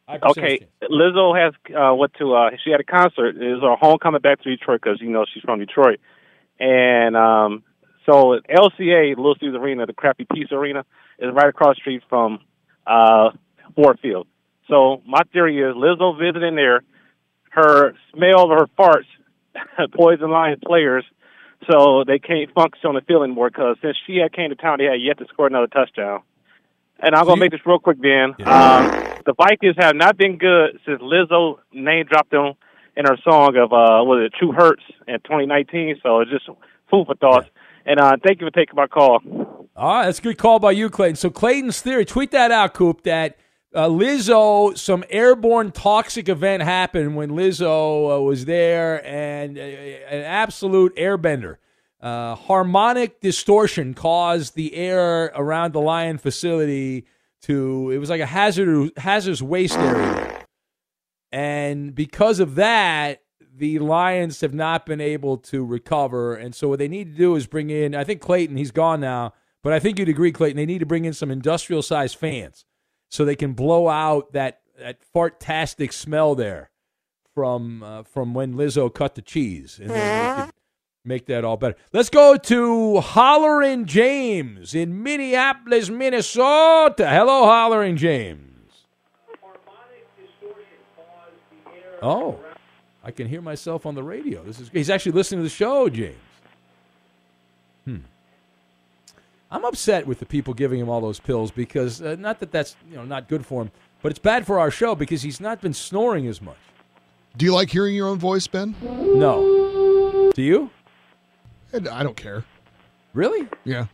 [0.08, 2.34] Okay, Lizzo has uh, went to.
[2.34, 3.36] Uh, she had a concert.
[3.36, 5.98] It was her homecoming back to Detroit because you know she's from Detroit,
[6.60, 7.64] and um,
[8.06, 10.84] so LCA Little Caesars Arena, the crappy Peace Arena,
[11.18, 12.38] is right across the street from
[12.88, 13.30] uh,
[13.74, 14.26] Ford Field.
[14.68, 16.82] So my theory is Lizzo visiting there,
[17.50, 19.06] her smell of her farts
[19.94, 21.04] poison Lions players,
[21.70, 23.50] so they can't function on the field anymore.
[23.50, 26.22] Because since she had came to town, they had yet to score another touchdown.
[27.00, 28.34] And I'm gonna make this real quick, Ben.
[28.46, 32.54] Um, the Vikings have not been good since Lizzo name dropped them
[32.96, 36.00] in her song of uh, was it Truth Hurts in 2019.
[36.02, 36.46] So it's just
[36.90, 37.46] food for thought.
[37.86, 39.20] And uh, thank you for taking my call.
[39.78, 41.14] All right, that's a good call by you, Clayton.
[41.14, 43.38] So Clayton's theory, tweet that out, Coop, that
[43.72, 50.24] uh, Lizzo, some airborne toxic event happened when Lizzo uh, was there, and uh, an
[50.24, 51.58] absolute airbender.
[52.00, 57.06] Uh, harmonic distortion caused the air around the Lion facility
[57.42, 60.44] to, it was like a hazard, hazardous waste area.
[61.30, 63.22] And because of that,
[63.56, 66.34] the Lions have not been able to recover.
[66.34, 69.00] And so what they need to do is bring in, I think Clayton, he's gone
[69.00, 69.34] now,
[69.68, 72.64] but I think you'd agree, Clayton, they need to bring in some industrial sized fans
[73.10, 76.70] so they can blow out that, that fartastic smell there
[77.34, 79.78] from uh, from when Lizzo cut the cheese.
[79.78, 80.54] And could
[81.04, 81.76] make that all better.
[81.92, 87.06] Let's go to Hollering James in Minneapolis, Minnesota.
[87.06, 88.72] Hello, Hollering James.
[92.00, 92.40] Oh,
[93.04, 94.42] I can hear myself on the radio.
[94.44, 96.16] This is he's actually listening to the show, James.
[99.50, 102.76] I'm upset with the people giving him all those pills because uh, not that that's
[102.90, 103.70] you know not good for him,
[104.02, 106.58] but it's bad for our show because he's not been snoring as much.
[107.36, 108.74] Do you like hearing your own voice, Ben?
[108.82, 110.30] No.
[110.34, 110.70] Do you?
[111.72, 112.44] I don't care.
[113.14, 113.48] Really?
[113.64, 113.86] Yeah.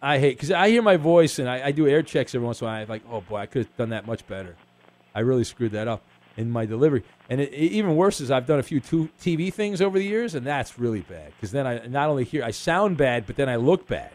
[0.00, 2.60] I hate because I hear my voice and I, I do air checks every once
[2.60, 2.82] in a while.
[2.82, 4.56] I'm like, oh boy, I could have done that much better.
[5.14, 6.02] I really screwed that up
[6.38, 7.02] in my delivery.
[7.28, 10.34] And it, it- even worse is I've done a few TV things over the years,
[10.34, 13.48] and that's really bad because then I not only hear I sound bad, but then
[13.48, 14.10] I look bad.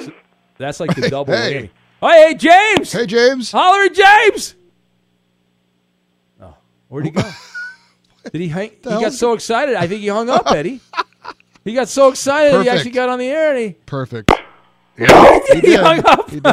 [0.00, 0.12] So
[0.56, 1.64] that's like the double Hey.
[1.64, 1.70] whammy.
[2.02, 2.92] Oh, hey, James!
[2.92, 3.50] Hey, James!
[3.52, 4.54] Holler at James!
[6.40, 6.54] Oh,
[6.88, 7.22] where'd he go?
[8.32, 8.70] Did he hang?
[8.70, 9.74] He got so excited.
[9.74, 10.80] I think he hung up, Eddie.
[11.64, 13.70] He got so excited he actually got on the air and he.
[13.86, 14.30] Perfect.
[14.98, 15.80] Yeah, he, did.
[15.80, 16.30] hung up.
[16.30, 16.44] He did.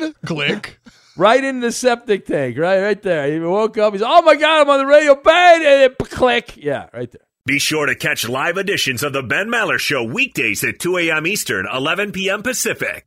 [0.00, 0.78] Pen, click.
[1.16, 3.32] Right in the septic tank, right, right there.
[3.32, 3.94] He woke up.
[3.94, 5.14] He's, oh my god, I'm on the radio.
[5.14, 5.64] Bang!
[5.64, 6.56] And it, click.
[6.56, 7.22] Yeah, right there.
[7.46, 11.26] Be sure to catch live editions of The Ben Maller Show weekdays at 2 a.m.
[11.26, 12.42] Eastern, 11 p.m.
[12.42, 13.06] Pacific.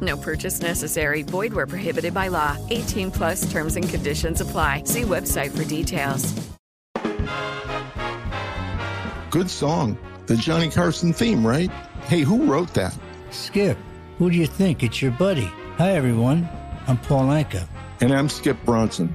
[0.00, 1.22] No purchase necessary.
[1.22, 2.56] Void where prohibited by law.
[2.70, 4.82] 18 plus terms and conditions apply.
[4.84, 6.34] See website for details.
[9.30, 9.98] Good song.
[10.26, 11.70] The Johnny Carson theme, right?
[12.06, 12.96] Hey, who wrote that?
[13.30, 13.76] Skip,
[14.18, 14.82] who do you think?
[14.82, 15.50] It's your buddy.
[15.76, 16.48] Hi, everyone.
[16.86, 17.68] I'm Paul Anka.
[18.00, 19.14] And I'm Skip Bronson.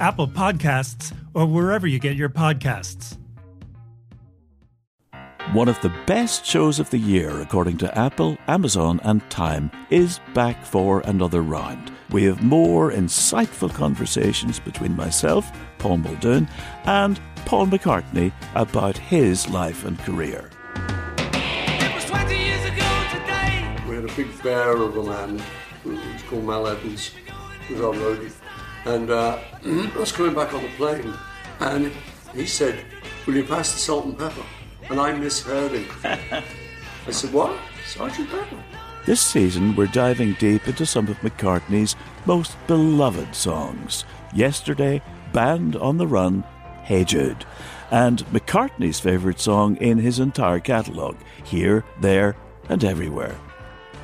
[0.00, 3.16] Apple Podcasts, or wherever you get your podcasts.
[5.52, 10.18] One of the best shows of the year, according to Apple, Amazon, and Time, is
[10.32, 11.92] back for another round.
[12.10, 16.48] We have more insightful conversations between myself, Paul Muldoon,
[16.86, 20.50] and Paul McCartney about his life and career.
[23.86, 25.40] We had a big bear of a man
[25.84, 27.12] who was called Mal Evans,
[27.68, 28.32] who was our roadie.
[28.84, 31.14] And uh, I was coming back on the plane,
[31.60, 31.92] and
[32.34, 32.84] he said,
[33.26, 34.44] Will you pass the salt and pepper?
[34.90, 35.86] And I misheard him.
[37.06, 37.58] I said, What?
[37.86, 38.62] Sergeant Pepper?
[39.06, 41.94] This season, we're diving deep into some of McCartney's
[42.24, 44.04] most beloved songs.
[44.34, 46.42] Yesterday, Band on the Run,
[46.84, 47.44] Hey Jude,
[47.90, 52.34] and McCartney's favourite song in his entire catalogue, Here, There,
[52.70, 53.36] and Everywhere.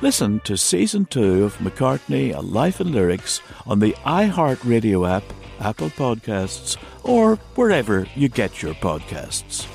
[0.01, 5.23] Listen to Season 2 of McCartney, A Life in Lyrics on the iHeartRadio app,
[5.59, 9.67] Apple Podcasts, or wherever you get your podcasts.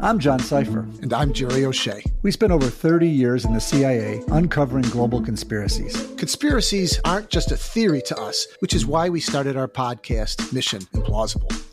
[0.00, 0.82] I'm John Sipher.
[1.02, 2.02] And I'm Jerry O'Shea.
[2.22, 6.08] We spent over 30 years in the CIA uncovering global conspiracies.
[6.16, 10.80] Conspiracies aren't just a theory to us, which is why we started our podcast, Mission
[10.94, 11.67] Implausible.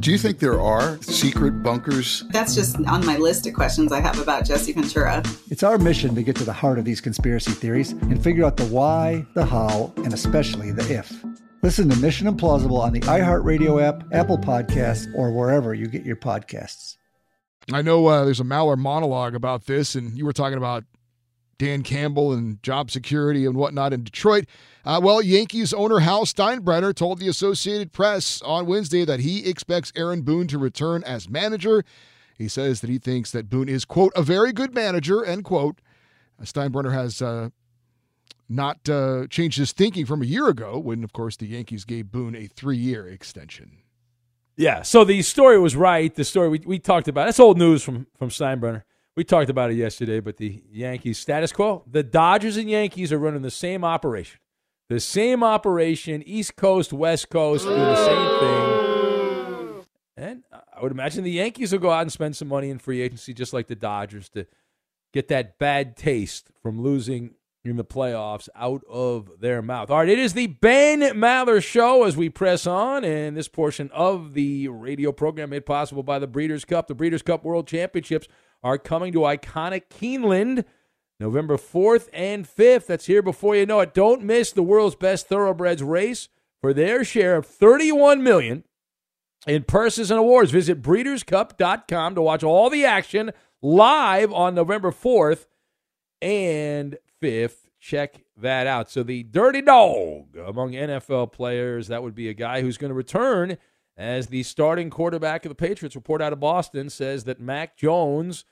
[0.00, 2.22] Do you think there are secret bunkers?
[2.30, 5.24] That's just on my list of questions I have about Jesse Ventura.
[5.50, 8.56] It's our mission to get to the heart of these conspiracy theories and figure out
[8.56, 11.12] the why, the how, and especially the if.
[11.64, 16.14] Listen to Mission Implausible on the iHeartRadio app, Apple Podcasts, or wherever you get your
[16.14, 16.96] podcasts.
[17.72, 20.84] I know uh, there's a Maller monologue about this, and you were talking about
[21.58, 24.44] Dan Campbell and job security and whatnot in Detroit.
[24.88, 29.92] Uh, well, Yankees owner Hal Steinbrenner told the Associated Press on Wednesday that he expects
[29.94, 31.84] Aaron Boone to return as manager.
[32.38, 35.82] He says that he thinks that Boone is, quote, a very good manager, end quote.
[36.42, 37.50] Steinbrenner has uh,
[38.48, 42.10] not uh, changed his thinking from a year ago when, of course, the Yankees gave
[42.10, 43.82] Boone a three year extension.
[44.56, 46.14] Yeah, so the story was right.
[46.14, 47.26] The story we, we talked about.
[47.26, 48.84] That's old news from, from Steinbrenner.
[49.16, 51.84] We talked about it yesterday, but the Yankees status quo.
[51.86, 54.40] The Dodgers and Yankees are running the same operation.
[54.88, 59.84] The same operation, East Coast, West Coast, do the same thing.
[60.16, 63.02] And I would imagine the Yankees will go out and spend some money in free
[63.02, 64.46] agency, just like the Dodgers, to
[65.12, 67.34] get that bad taste from losing
[67.64, 69.90] in the playoffs out of their mouth.
[69.90, 73.90] All right, it is the Ben Maller Show as we press on, and this portion
[73.92, 76.86] of the radio program made possible by the Breeders' Cup.
[76.86, 78.26] The Breeders' Cup World Championships
[78.62, 80.64] are coming to iconic Keeneland
[81.20, 82.86] November 4th and 5th.
[82.86, 83.94] That's here before you know it.
[83.94, 86.28] Don't miss the world's best thoroughbreds race
[86.60, 88.64] for their share of 31 million
[89.46, 90.50] in purses and awards.
[90.50, 95.46] Visit breederscup.com to watch all the action live on November 4th
[96.22, 97.68] and 5th.
[97.80, 98.90] Check that out.
[98.90, 102.94] So the dirty dog among NFL players, that would be a guy who's going to
[102.94, 103.56] return
[103.96, 105.96] as the starting quarterback of the Patriots.
[105.96, 108.44] Report out of Boston says that Mac Jones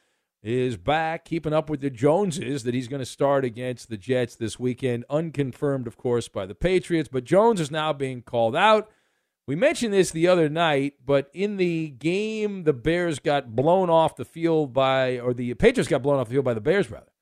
[0.47, 4.36] is back, keeping up with the Joneses, that he's going to start against the Jets
[4.36, 5.05] this weekend.
[5.11, 8.88] Unconfirmed, of course, by the Patriots, but Jones is now being called out.
[9.47, 14.16] We mentioned this the other night, but in the game, the Bears got blown off
[14.16, 17.12] the field by, or the Patriots got blown off the field by the Bears, rather.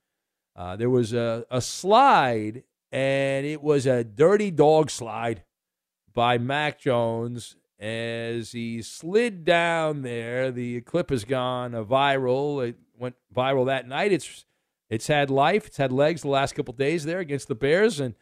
[0.56, 2.62] Uh, there was a, a slide,
[2.92, 5.44] and it was a dirty dog slide
[6.14, 10.50] by Mac Jones as he slid down there.
[10.50, 12.66] The clip has gone viral.
[12.66, 14.12] It went viral that night.
[14.12, 14.44] It's
[14.90, 15.66] it's had life.
[15.66, 18.14] It's had legs the last couple days there against the Bears, and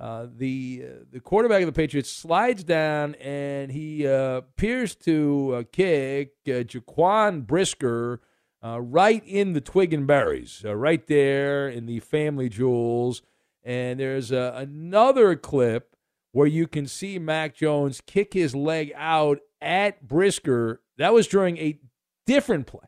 [0.00, 5.56] uh, the uh, the quarterback of the Patriots slides down and he uh, appears to
[5.56, 8.22] uh, kick uh, Jaquan Brisker
[8.64, 13.20] uh, right in the twig and berries, right there in the family jewels.
[13.62, 15.89] And there's another clip
[16.32, 20.80] where you can see Mac Jones kick his leg out at Brisker.
[20.98, 21.78] That was during a
[22.26, 22.86] different play.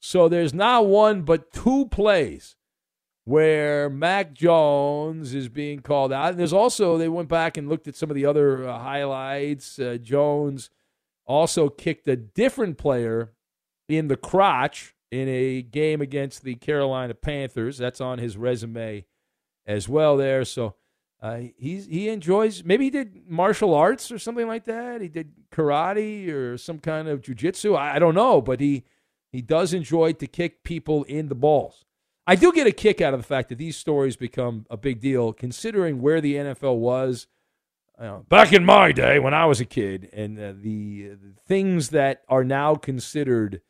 [0.00, 2.56] So there's not one but two plays
[3.24, 6.30] where Mac Jones is being called out.
[6.30, 9.80] And there's also, they went back and looked at some of the other uh, highlights.
[9.80, 10.70] Uh, Jones
[11.26, 13.32] also kicked a different player
[13.88, 17.78] in the crotch in a game against the Carolina Panthers.
[17.78, 19.04] That's on his resume
[19.66, 20.44] as well there.
[20.44, 20.76] So
[21.20, 25.00] uh, he's, he enjoys, maybe he did martial arts or something like that.
[25.00, 27.76] He did karate or some kind of jujitsu.
[27.76, 28.84] I, I don't know, but he,
[29.32, 31.84] he does enjoy to kick people in the balls.
[32.26, 35.00] I do get a kick out of the fact that these stories become a big
[35.00, 37.28] deal, considering where the NFL was
[37.98, 41.90] know, back in my day when I was a kid, and uh, the, the things
[41.90, 43.62] that are now considered.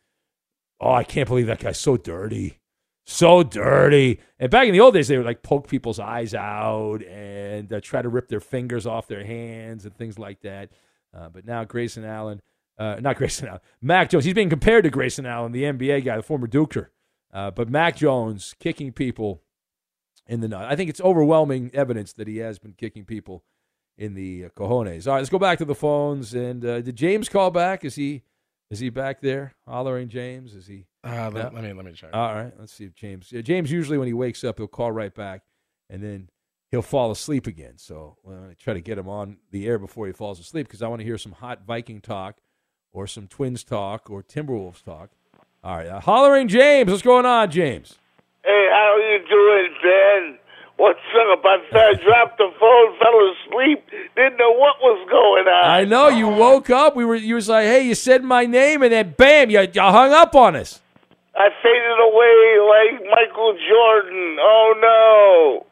[0.80, 2.58] Oh, I can't believe that guy's so dirty,
[3.06, 4.20] so dirty.
[4.38, 7.80] And back in the old days, they would like poke people's eyes out and uh,
[7.80, 10.70] try to rip their fingers off their hands and things like that.
[11.16, 12.42] Uh, but now Grayson Allen,
[12.78, 14.24] uh, not Grayson Allen, Mac Jones.
[14.24, 16.88] He's being compared to Grayson Allen, the NBA guy, the former Duker.
[17.32, 19.42] Uh, but Mac Jones kicking people
[20.26, 20.64] in the nut.
[20.64, 23.44] I think it's overwhelming evidence that he has been kicking people
[23.96, 25.06] in the uh, cojones.
[25.06, 26.34] All right, let's go back to the phones.
[26.34, 27.84] And uh, did James call back?
[27.84, 28.22] Is he
[28.68, 30.08] is he back there hollering?
[30.08, 30.86] James is he?
[31.06, 32.10] Uh, let, let me let me check.
[32.12, 33.30] All right, let's see if James.
[33.30, 35.42] Yeah, James usually when he wakes up he'll call right back,
[35.88, 36.28] and then
[36.70, 37.74] he'll fall asleep again.
[37.78, 40.82] So well, I try to get him on the air before he falls asleep because
[40.82, 42.38] I want to hear some hot Viking talk,
[42.92, 45.10] or some Twins talk, or Timberwolves talk.
[45.62, 46.90] All right, uh, hollering James.
[46.90, 47.98] What's going on, James?
[48.44, 50.38] Hey, how you doing, Ben?
[50.76, 50.98] What's
[51.32, 51.42] up?
[51.44, 53.82] I dropped the phone, fell asleep,
[54.14, 55.70] didn't know what was going on.
[55.70, 56.94] I know you woke up.
[56.94, 57.16] We were.
[57.16, 60.34] You was like, "Hey, you said my name," and then bam, you, you hung up
[60.34, 60.82] on us.
[61.38, 64.36] I faded away like Michael Jordan.
[64.40, 65.66] Oh no!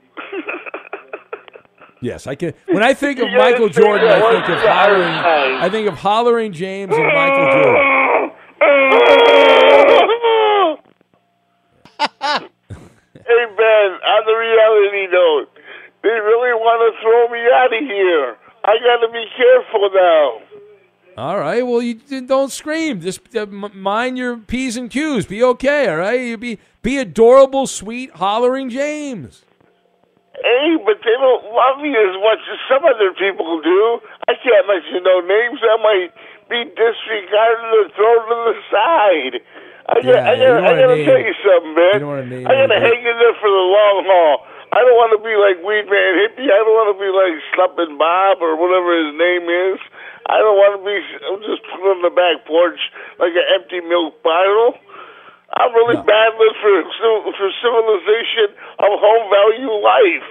[2.00, 2.52] Yes, I can.
[2.66, 4.66] When I think of You Michael Jordan, I think of time.
[4.66, 5.62] hollering.
[5.62, 8.94] I think of hollering James and Michael Jordan.
[11.98, 15.48] hey Ben, on the reality note,
[16.02, 18.36] they really want to throw me out of here.
[18.64, 20.43] I got to be careful now.
[21.16, 21.62] All right.
[21.62, 21.94] Well, you
[22.26, 23.00] don't scream.
[23.00, 25.26] Just uh, mind your p's and q's.
[25.26, 25.88] Be okay.
[25.88, 26.18] All right.
[26.20, 29.42] You be be adorable, sweet, hollering James.
[30.34, 34.00] Hey, but they don't love you as much as some other people do.
[34.28, 35.60] I can't mention no names.
[35.62, 36.10] I might
[36.50, 39.34] be disregarded or thrown to the side.
[39.86, 41.92] I got, Yeah, I got, I wanna gotta name- tell you something, man.
[41.94, 44.46] you don't wanna name I gotta hang in there for the long haul.
[44.74, 46.50] I don't want to be like Weed Man Hippie.
[46.50, 49.78] I don't want to be like Sluppin' Bob or whatever his name is.
[50.26, 50.96] I don't want to be.
[51.28, 52.80] I'm just put on the back porch
[53.20, 54.74] like an empty milk bottle.
[55.56, 56.74] I'm really battling for
[57.36, 60.30] for civilization of home value life,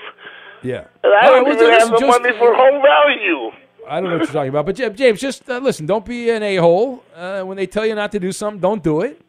[0.63, 0.85] Yeah.
[1.03, 3.51] and I don't right, even have the just- money for home value.
[3.87, 5.85] I don't know what you're talking about, but James, just uh, listen.
[5.85, 7.03] Don't be an a hole.
[7.15, 9.19] Uh, when they tell you not to do something, don't do it.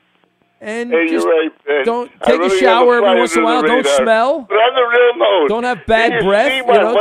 [0.61, 3.63] And Hey, just right, don't take really a shower every once in a while.
[3.63, 4.43] Don't smell.
[4.49, 6.53] But on the real note, Don't have bad breath.
[6.67, 6.97] You know,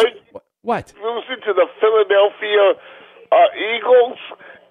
[0.64, 0.93] what?
[0.97, 2.74] losing to the Philadelphia
[3.34, 4.19] uh, Eagles,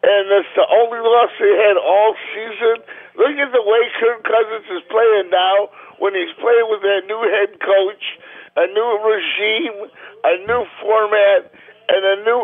[0.07, 2.77] and that's the only loss they had all season.
[3.19, 7.23] Look at the way Kirk Cousins is playing now when he's playing with that new
[7.27, 8.05] head coach,
[8.57, 9.91] a new regime,
[10.25, 11.51] a new format,
[11.91, 12.41] and a new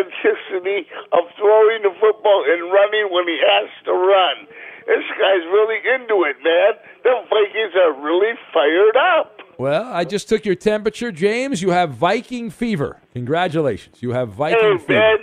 [0.00, 4.46] authenticity of throwing the football and running when he has to run.
[4.86, 6.72] This guy's really into it, man.
[7.04, 9.40] The Vikings are really fired up.
[9.58, 11.60] Well, I just took your temperature, James.
[11.62, 12.98] You have Viking fever.
[13.12, 14.02] Congratulations.
[14.02, 14.92] You have Viking Hey, fever.
[14.98, 15.18] man,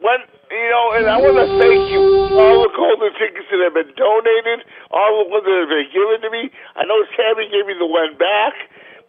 [0.00, 0.20] when
[0.50, 3.76] you know, and I want to thank you for all the golden tickets that have
[3.76, 6.50] been donated, all the ones that have been given to me.
[6.74, 8.54] I know Tammy gave me the one back,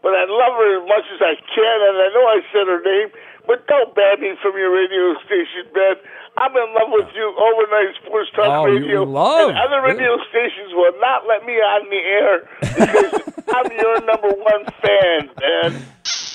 [0.06, 2.82] but I love her as much as I can, and I know I said her
[2.86, 3.10] name.
[3.50, 5.98] But don't ban me from your radio station, man.
[6.38, 9.02] I'm in love with you, overnight sports talk Oh, radio.
[9.04, 9.50] love.
[9.50, 13.12] And other radio stations will not let me on the air because
[13.50, 15.82] I'm your number one fan, man.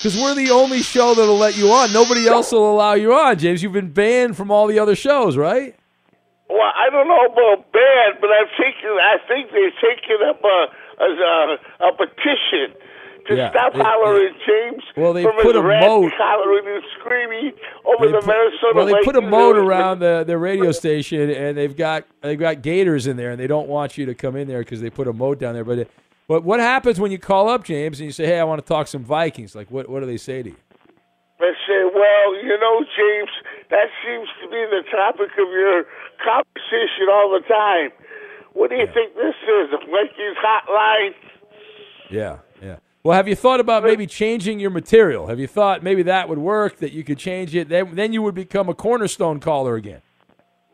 [0.07, 1.91] Because we're the only show that'll let you on.
[1.91, 3.61] Nobody else will allow you on, James.
[3.61, 5.75] You've been banned from all the other shows, right?
[6.49, 8.87] Well, I don't know about banned, but I've taken.
[8.87, 12.79] I think they've taken up a a, a petition
[13.27, 17.51] to Yeah, stop they- hollering James Well, they put a moat- hollering and screaming
[17.83, 21.57] over the put- Minnesota well, they put a moat around the, the radio station, and
[21.57, 24.47] they've got they've got gators in there, and they don't want you to come in
[24.47, 25.65] there because they put a moat down there.
[25.65, 25.91] But it,
[26.27, 28.67] but what happens when you call up James and you say, "Hey, I want to
[28.67, 29.55] talk some Vikings"?
[29.55, 30.55] Like, what what do they say to you?
[31.39, 33.29] I say, well, you know, James,
[33.69, 35.85] that seems to be the topic of your
[36.23, 37.91] conversation all the time.
[38.53, 39.69] What do you think this is?
[39.71, 41.13] A Vikings hotline?
[42.09, 42.77] Yeah, yeah.
[43.03, 45.27] Well, have you thought about maybe changing your material?
[45.27, 46.77] Have you thought maybe that would work?
[46.77, 47.69] That you could change it?
[47.69, 50.01] Then, then you would become a cornerstone caller again.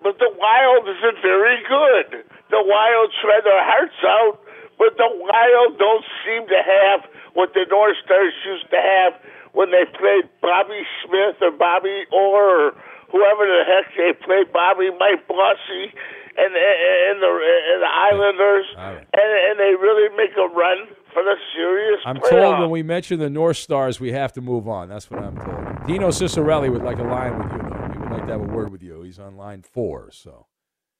[0.01, 2.23] But the Wild isn't very good.
[2.49, 4.39] The Wild try their hearts out,
[4.77, 9.13] but the Wild don't seem to have what the North Stars used to have
[9.53, 12.71] when they played Bobby Smith or Bobby Orr or
[13.11, 15.93] whoever the heck they played, Bobby Mike Bossy
[16.35, 18.65] and and the and the Islanders,
[19.13, 22.29] and and they really make a run for the serious I'm playoff.
[22.29, 24.89] told when we mention the North Stars, we have to move on.
[24.89, 25.85] That's what I'm told.
[25.85, 27.89] Dino Cicerelli would like a line with you, though.
[27.93, 29.03] He would like to have a word with you.
[29.03, 30.47] He's on line four, so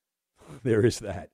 [0.63, 1.29] there is that.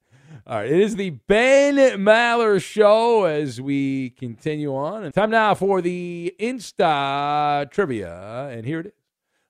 [0.47, 5.03] All right, it is the Ben Maller Show as we continue on.
[5.03, 8.93] And time now for the Insta trivia, and here it is.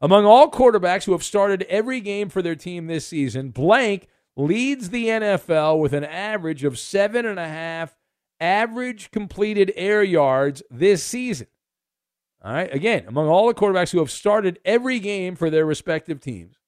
[0.02, 4.08] Among all quarterbacks who have started every game for their team this season, blank
[4.38, 7.98] leads the NFL with an average of seven and a half
[8.40, 11.48] average completed air yards this season.
[12.44, 12.74] All right.
[12.74, 16.59] Again, among all the quarterbacks who have started every game for their respective teams,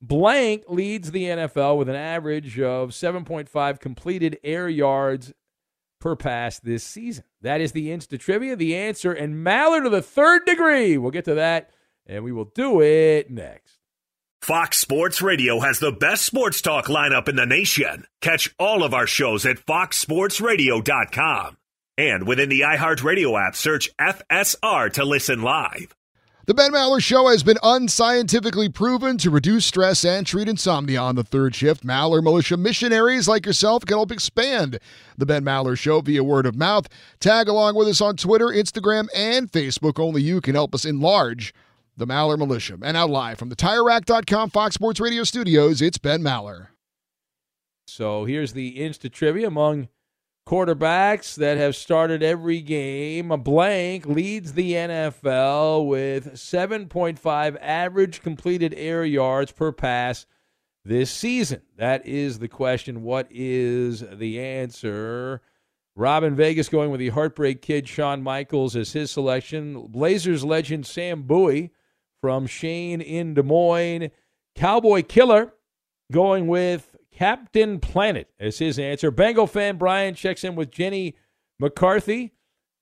[0.00, 5.32] blank leads the NFL with an average of 7.5 completed air yards
[6.00, 7.24] per pass this season.
[7.42, 10.96] That is the Insta Trivia, the answer, and Maller to the third degree.
[10.98, 11.70] We'll get to that,
[12.06, 13.78] and we will do it next.
[14.40, 18.06] Fox Sports Radio has the best sports talk lineup in the nation.
[18.20, 21.56] Catch all of our shows at foxsportsradio.com.
[21.98, 25.94] And within the iHeartRadio app, search FSR to listen live.
[26.48, 31.14] The Ben Maller Show has been unscientifically proven to reduce stress and treat insomnia on
[31.14, 31.86] the third shift.
[31.86, 34.78] Maller Militia missionaries like yourself can help expand
[35.18, 36.88] the Ben Maller Show via word of mouth.
[37.20, 40.02] Tag along with us on Twitter, Instagram, and Facebook.
[40.02, 41.52] Only you can help us enlarge
[41.98, 42.78] the Maller Militia.
[42.80, 46.68] And now live from the TireRack.com Fox Sports Radio studios, it's Ben Maller.
[47.86, 49.88] So here's the Insta Trivia among
[50.48, 53.30] quarterbacks that have started every game.
[53.30, 60.24] A blank leads the NFL with 7.5 average completed air yards per pass
[60.86, 61.60] this season.
[61.76, 63.02] That is the question.
[63.02, 65.42] What is the answer?
[65.94, 69.88] Robin Vegas going with the Heartbreak Kid, Shawn Michaels, as his selection.
[69.88, 71.72] Blazers legend Sam Bowie
[72.22, 74.08] from Shane in Des Moines.
[74.54, 75.52] Cowboy Killer
[76.10, 76.87] going with
[77.18, 79.10] Captain Planet as his answer.
[79.10, 81.16] Bengal fan Brian checks in with Jenny
[81.58, 82.32] McCarthy.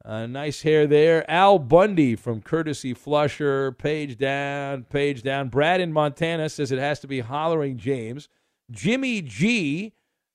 [0.04, 1.28] Uh, nice hair there.
[1.30, 3.72] Al Bundy from Courtesy Flusher.
[3.72, 5.48] Page down, page down.
[5.48, 8.28] Brad in Montana says it has to be Hollering James.
[8.70, 9.94] Jimmy G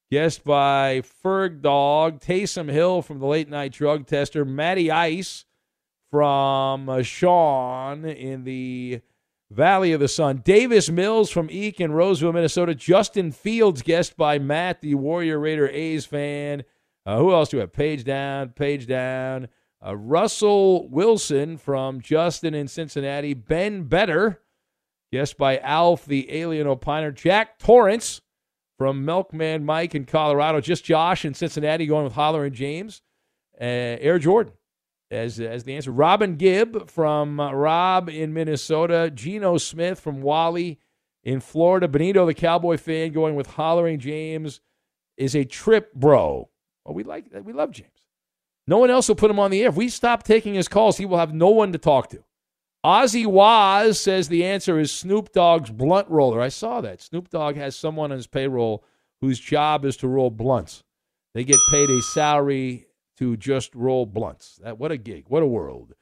[0.09, 5.45] guest by Ferg Dog, Taysom Hill from the late night drug tester, Matty Ice
[6.09, 9.01] from uh, Sean in the
[9.51, 14.39] Valley of the Sun, Davis Mills from Eek in Roseville, Minnesota, Justin Fields, guest by
[14.39, 16.63] Matt, the Warrior Raider A's fan.
[17.05, 17.73] Uh, who else do we have?
[17.73, 19.49] Page down, page down.
[19.85, 24.41] Uh, Russell Wilson from Justin in Cincinnati, Ben Better,
[25.11, 28.21] guest by Alf, the Alien Opiner, Jack Torrance
[28.77, 33.01] from Milkman Mike in Colorado, just Josh in Cincinnati going with Holler and James,
[33.59, 34.53] uh, Air Jordan
[35.11, 35.91] as, as the answer.
[35.91, 40.79] Robin Gibb from uh, Rob in Minnesota, Geno Smith from Wally
[41.23, 44.61] in Florida, Benito the Cowboy fan going with Hollering James
[45.17, 46.49] is a trip bro.
[46.85, 47.89] Well, we like we love James.
[48.65, 49.69] No one else will put him on the air.
[49.69, 52.23] If we stop taking his calls, he will have no one to talk to.
[52.83, 56.41] Ozzy Waz says the answer is Snoop Dogg's blunt roller.
[56.41, 57.01] I saw that.
[57.01, 58.83] Snoop Dogg has someone on his payroll
[59.19, 60.83] whose job is to roll blunts.
[61.35, 62.87] They get paid a salary
[63.21, 64.59] to just roll blunts.
[64.63, 65.25] That what a gig.
[65.27, 65.93] What a world.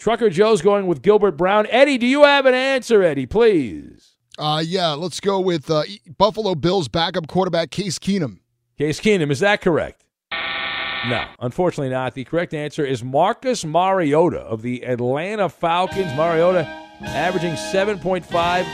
[0.00, 1.68] Trucker Joe's going with Gilbert Brown.
[1.70, 4.16] Eddie, do you have an answer, Eddie, please?
[4.36, 5.84] Uh, yeah, let's go with uh,
[6.18, 8.40] Buffalo Bills backup quarterback Case Keenum.
[8.76, 10.04] Case Keenum, is that correct?
[10.32, 12.14] No, unfortunately not.
[12.14, 16.12] The correct answer is Marcus Mariota of the Atlanta Falcons.
[16.16, 16.66] Mariota
[17.00, 18.66] averaging 7.5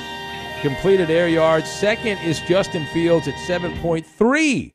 [0.62, 1.70] completed air yards.
[1.70, 4.72] Second is Justin Fields at 7.3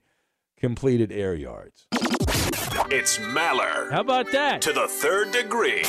[0.59, 1.87] completed air yards.
[2.93, 3.89] It's Maller.
[3.89, 4.61] How about that?
[4.63, 5.83] To the third degree.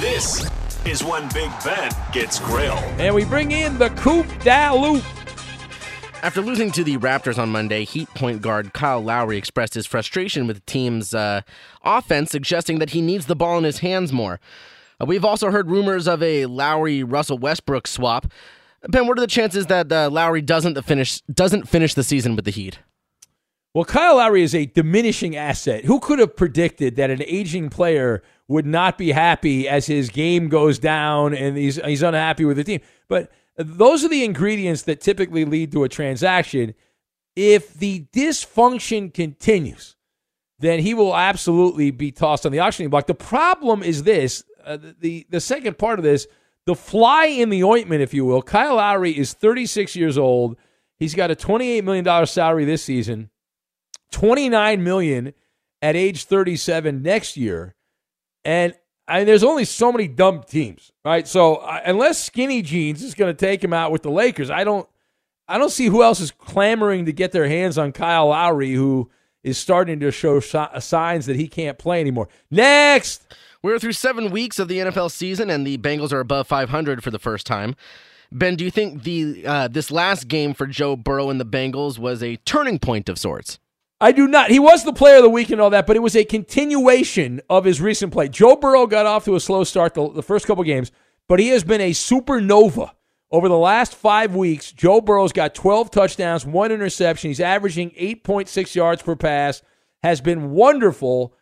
[0.00, 0.50] This
[0.86, 2.78] is when Big Ben gets grilled.
[2.98, 5.04] And we bring in the Coop Da Loop.
[6.22, 10.46] After losing to the Raptors on Monday, Heat point guard Kyle Lowry expressed his frustration
[10.46, 11.42] with the team's uh,
[11.82, 14.40] offense, suggesting that he needs the ball in his hands more.
[14.98, 18.32] Uh, we've also heard rumors of a Lowry Russell Westbrook swap.
[18.88, 22.46] Ben, what are the chances that uh, Lowry doesn't finish doesn't finish the season with
[22.46, 22.78] the Heat?
[23.74, 25.84] Well, Kyle Lowry is a diminishing asset.
[25.84, 30.48] Who could have predicted that an aging player would not be happy as his game
[30.48, 32.80] goes down and he's he's unhappy with the team?
[33.08, 36.74] But those are the ingredients that typically lead to a transaction.
[37.34, 39.96] If the dysfunction continues,
[40.60, 43.08] then he will absolutely be tossed on the auctioning block.
[43.08, 46.28] The problem is this: uh, the the second part of this,
[46.64, 48.40] the fly in the ointment, if you will.
[48.40, 50.56] Kyle Lowry is 36 years old.
[51.00, 53.30] He's got a 28 million dollar salary this season.
[54.14, 55.34] 29 million
[55.82, 57.74] at age 37 next year.
[58.44, 58.74] And
[59.08, 61.26] I mean, there's only so many dumb teams, right?
[61.26, 64.62] So uh, unless Skinny Jeans is going to take him out with the Lakers, I
[64.62, 64.88] don't,
[65.48, 69.10] I don't see who else is clamoring to get their hands on Kyle Lowry, who
[69.42, 72.28] is starting to show signs that he can't play anymore.
[72.50, 77.02] Next, we're through seven weeks of the NFL season, and the Bengals are above 500
[77.02, 77.74] for the first time.
[78.32, 81.98] Ben, do you think the uh, this last game for Joe Burrow and the Bengals
[81.98, 83.58] was a turning point of sorts?
[84.04, 84.50] I do not.
[84.50, 87.40] He was the player of the week and all that, but it was a continuation
[87.48, 88.28] of his recent play.
[88.28, 90.92] Joe Burrow got off to a slow start the, the first couple games,
[91.26, 92.90] but he has been a supernova
[93.30, 94.72] over the last five weeks.
[94.72, 97.30] Joe Burrow's got 12 touchdowns, one interception.
[97.30, 99.62] He's averaging 8.6 yards per pass,
[100.02, 101.32] has been wonderful.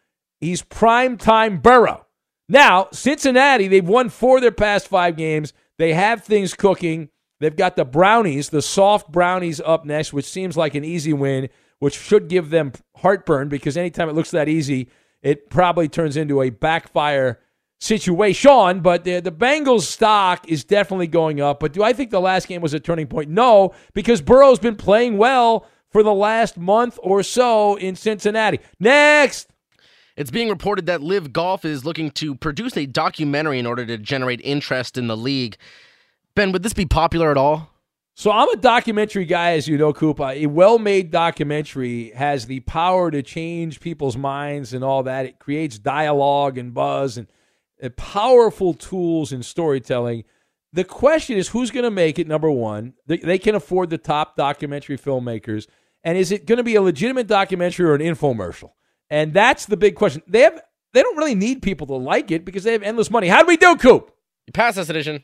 [0.41, 2.07] He's prime time Burrow.
[2.49, 5.53] Now, Cincinnati, they've won four of their past five games.
[5.79, 7.09] They have things cooking.
[7.41, 11.49] They've got the Brownies, the soft Brownies up next, which seems like an easy win
[11.83, 14.89] which should give them heartburn because anytime it looks that easy,
[15.21, 17.41] it probably turns into a backfire
[17.81, 18.79] situation.
[18.79, 21.59] But the, the Bengals stock is definitely going up.
[21.59, 23.31] But do I think the last game was a turning point?
[23.31, 28.61] No, because Burrow's been playing well for the last month or so in Cincinnati.
[28.79, 29.49] Next.
[30.17, 33.99] It's being reported that LIV Golf is looking to produce a documentary in order to
[33.99, 35.57] generate interest in the league.
[36.37, 37.72] Ben, would this be popular at all?
[38.15, 40.35] So I'm a documentary guy, as you know, Koopa.
[40.37, 45.25] A well-made documentary has the power to change people's minds and all that.
[45.25, 47.27] It creates dialogue and buzz and
[47.83, 50.25] uh, powerful tools in storytelling.
[50.75, 52.27] The question is, who's going to make it?
[52.27, 55.67] Number one, they, they can afford the top documentary filmmakers,
[56.05, 58.73] and is it going to be a legitimate documentary or an infomercial?
[59.11, 60.23] And that's the big question.
[60.27, 63.29] They have they don't really need people to like it because they have endless money.
[63.29, 64.15] How do we do, Coop?
[64.47, 65.23] You pass this edition.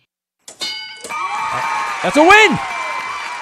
[2.02, 2.77] That's a win.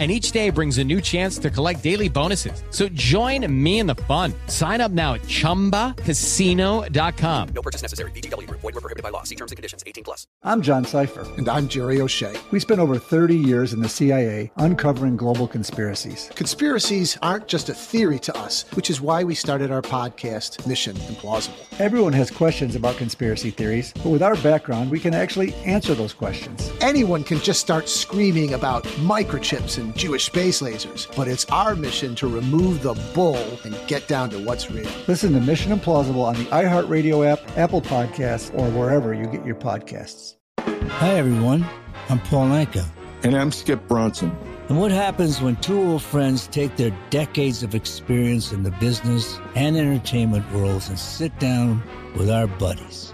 [0.00, 2.64] and each day brings a new chance to collect daily bonuses.
[2.70, 4.34] So join me in the fun.
[4.48, 7.48] Sign up now at ChumbaCasino.com.
[7.54, 8.10] No purchase necessary.
[8.10, 8.60] VGW Group.
[8.60, 9.22] Void were prohibited by law.
[9.22, 9.84] See terms and conditions.
[9.86, 10.26] 18 plus.
[10.42, 11.22] I'm John Sipher.
[11.38, 12.34] And I'm Jerry O'Shea.
[12.50, 16.28] We spent over 30 years in the CIA uncovering global conspiracies.
[16.34, 20.96] Conspiracies aren't just a theory to us, which is why we started our podcast, Mission
[20.96, 21.54] Implausible.
[21.78, 26.12] Everyone has questions about conspiracy theories, but with our background, we can actually answer those
[26.12, 26.72] questions.
[26.80, 32.14] Anyone can just start screaming about microchips and Jewish space lasers, but it's our mission
[32.16, 34.90] to remove the bull and get down to what's real.
[35.06, 39.56] Listen to Mission Implausible on the iHeartRadio app, Apple Podcasts, or wherever you get your
[39.56, 40.36] podcasts.
[40.58, 41.64] Hi, everyone.
[42.08, 42.86] I'm Paul Anka.
[43.22, 44.36] And I'm Skip Bronson.
[44.68, 49.38] And what happens when two old friends take their decades of experience in the business
[49.54, 51.82] and entertainment worlds and sit down
[52.16, 53.13] with our buddies?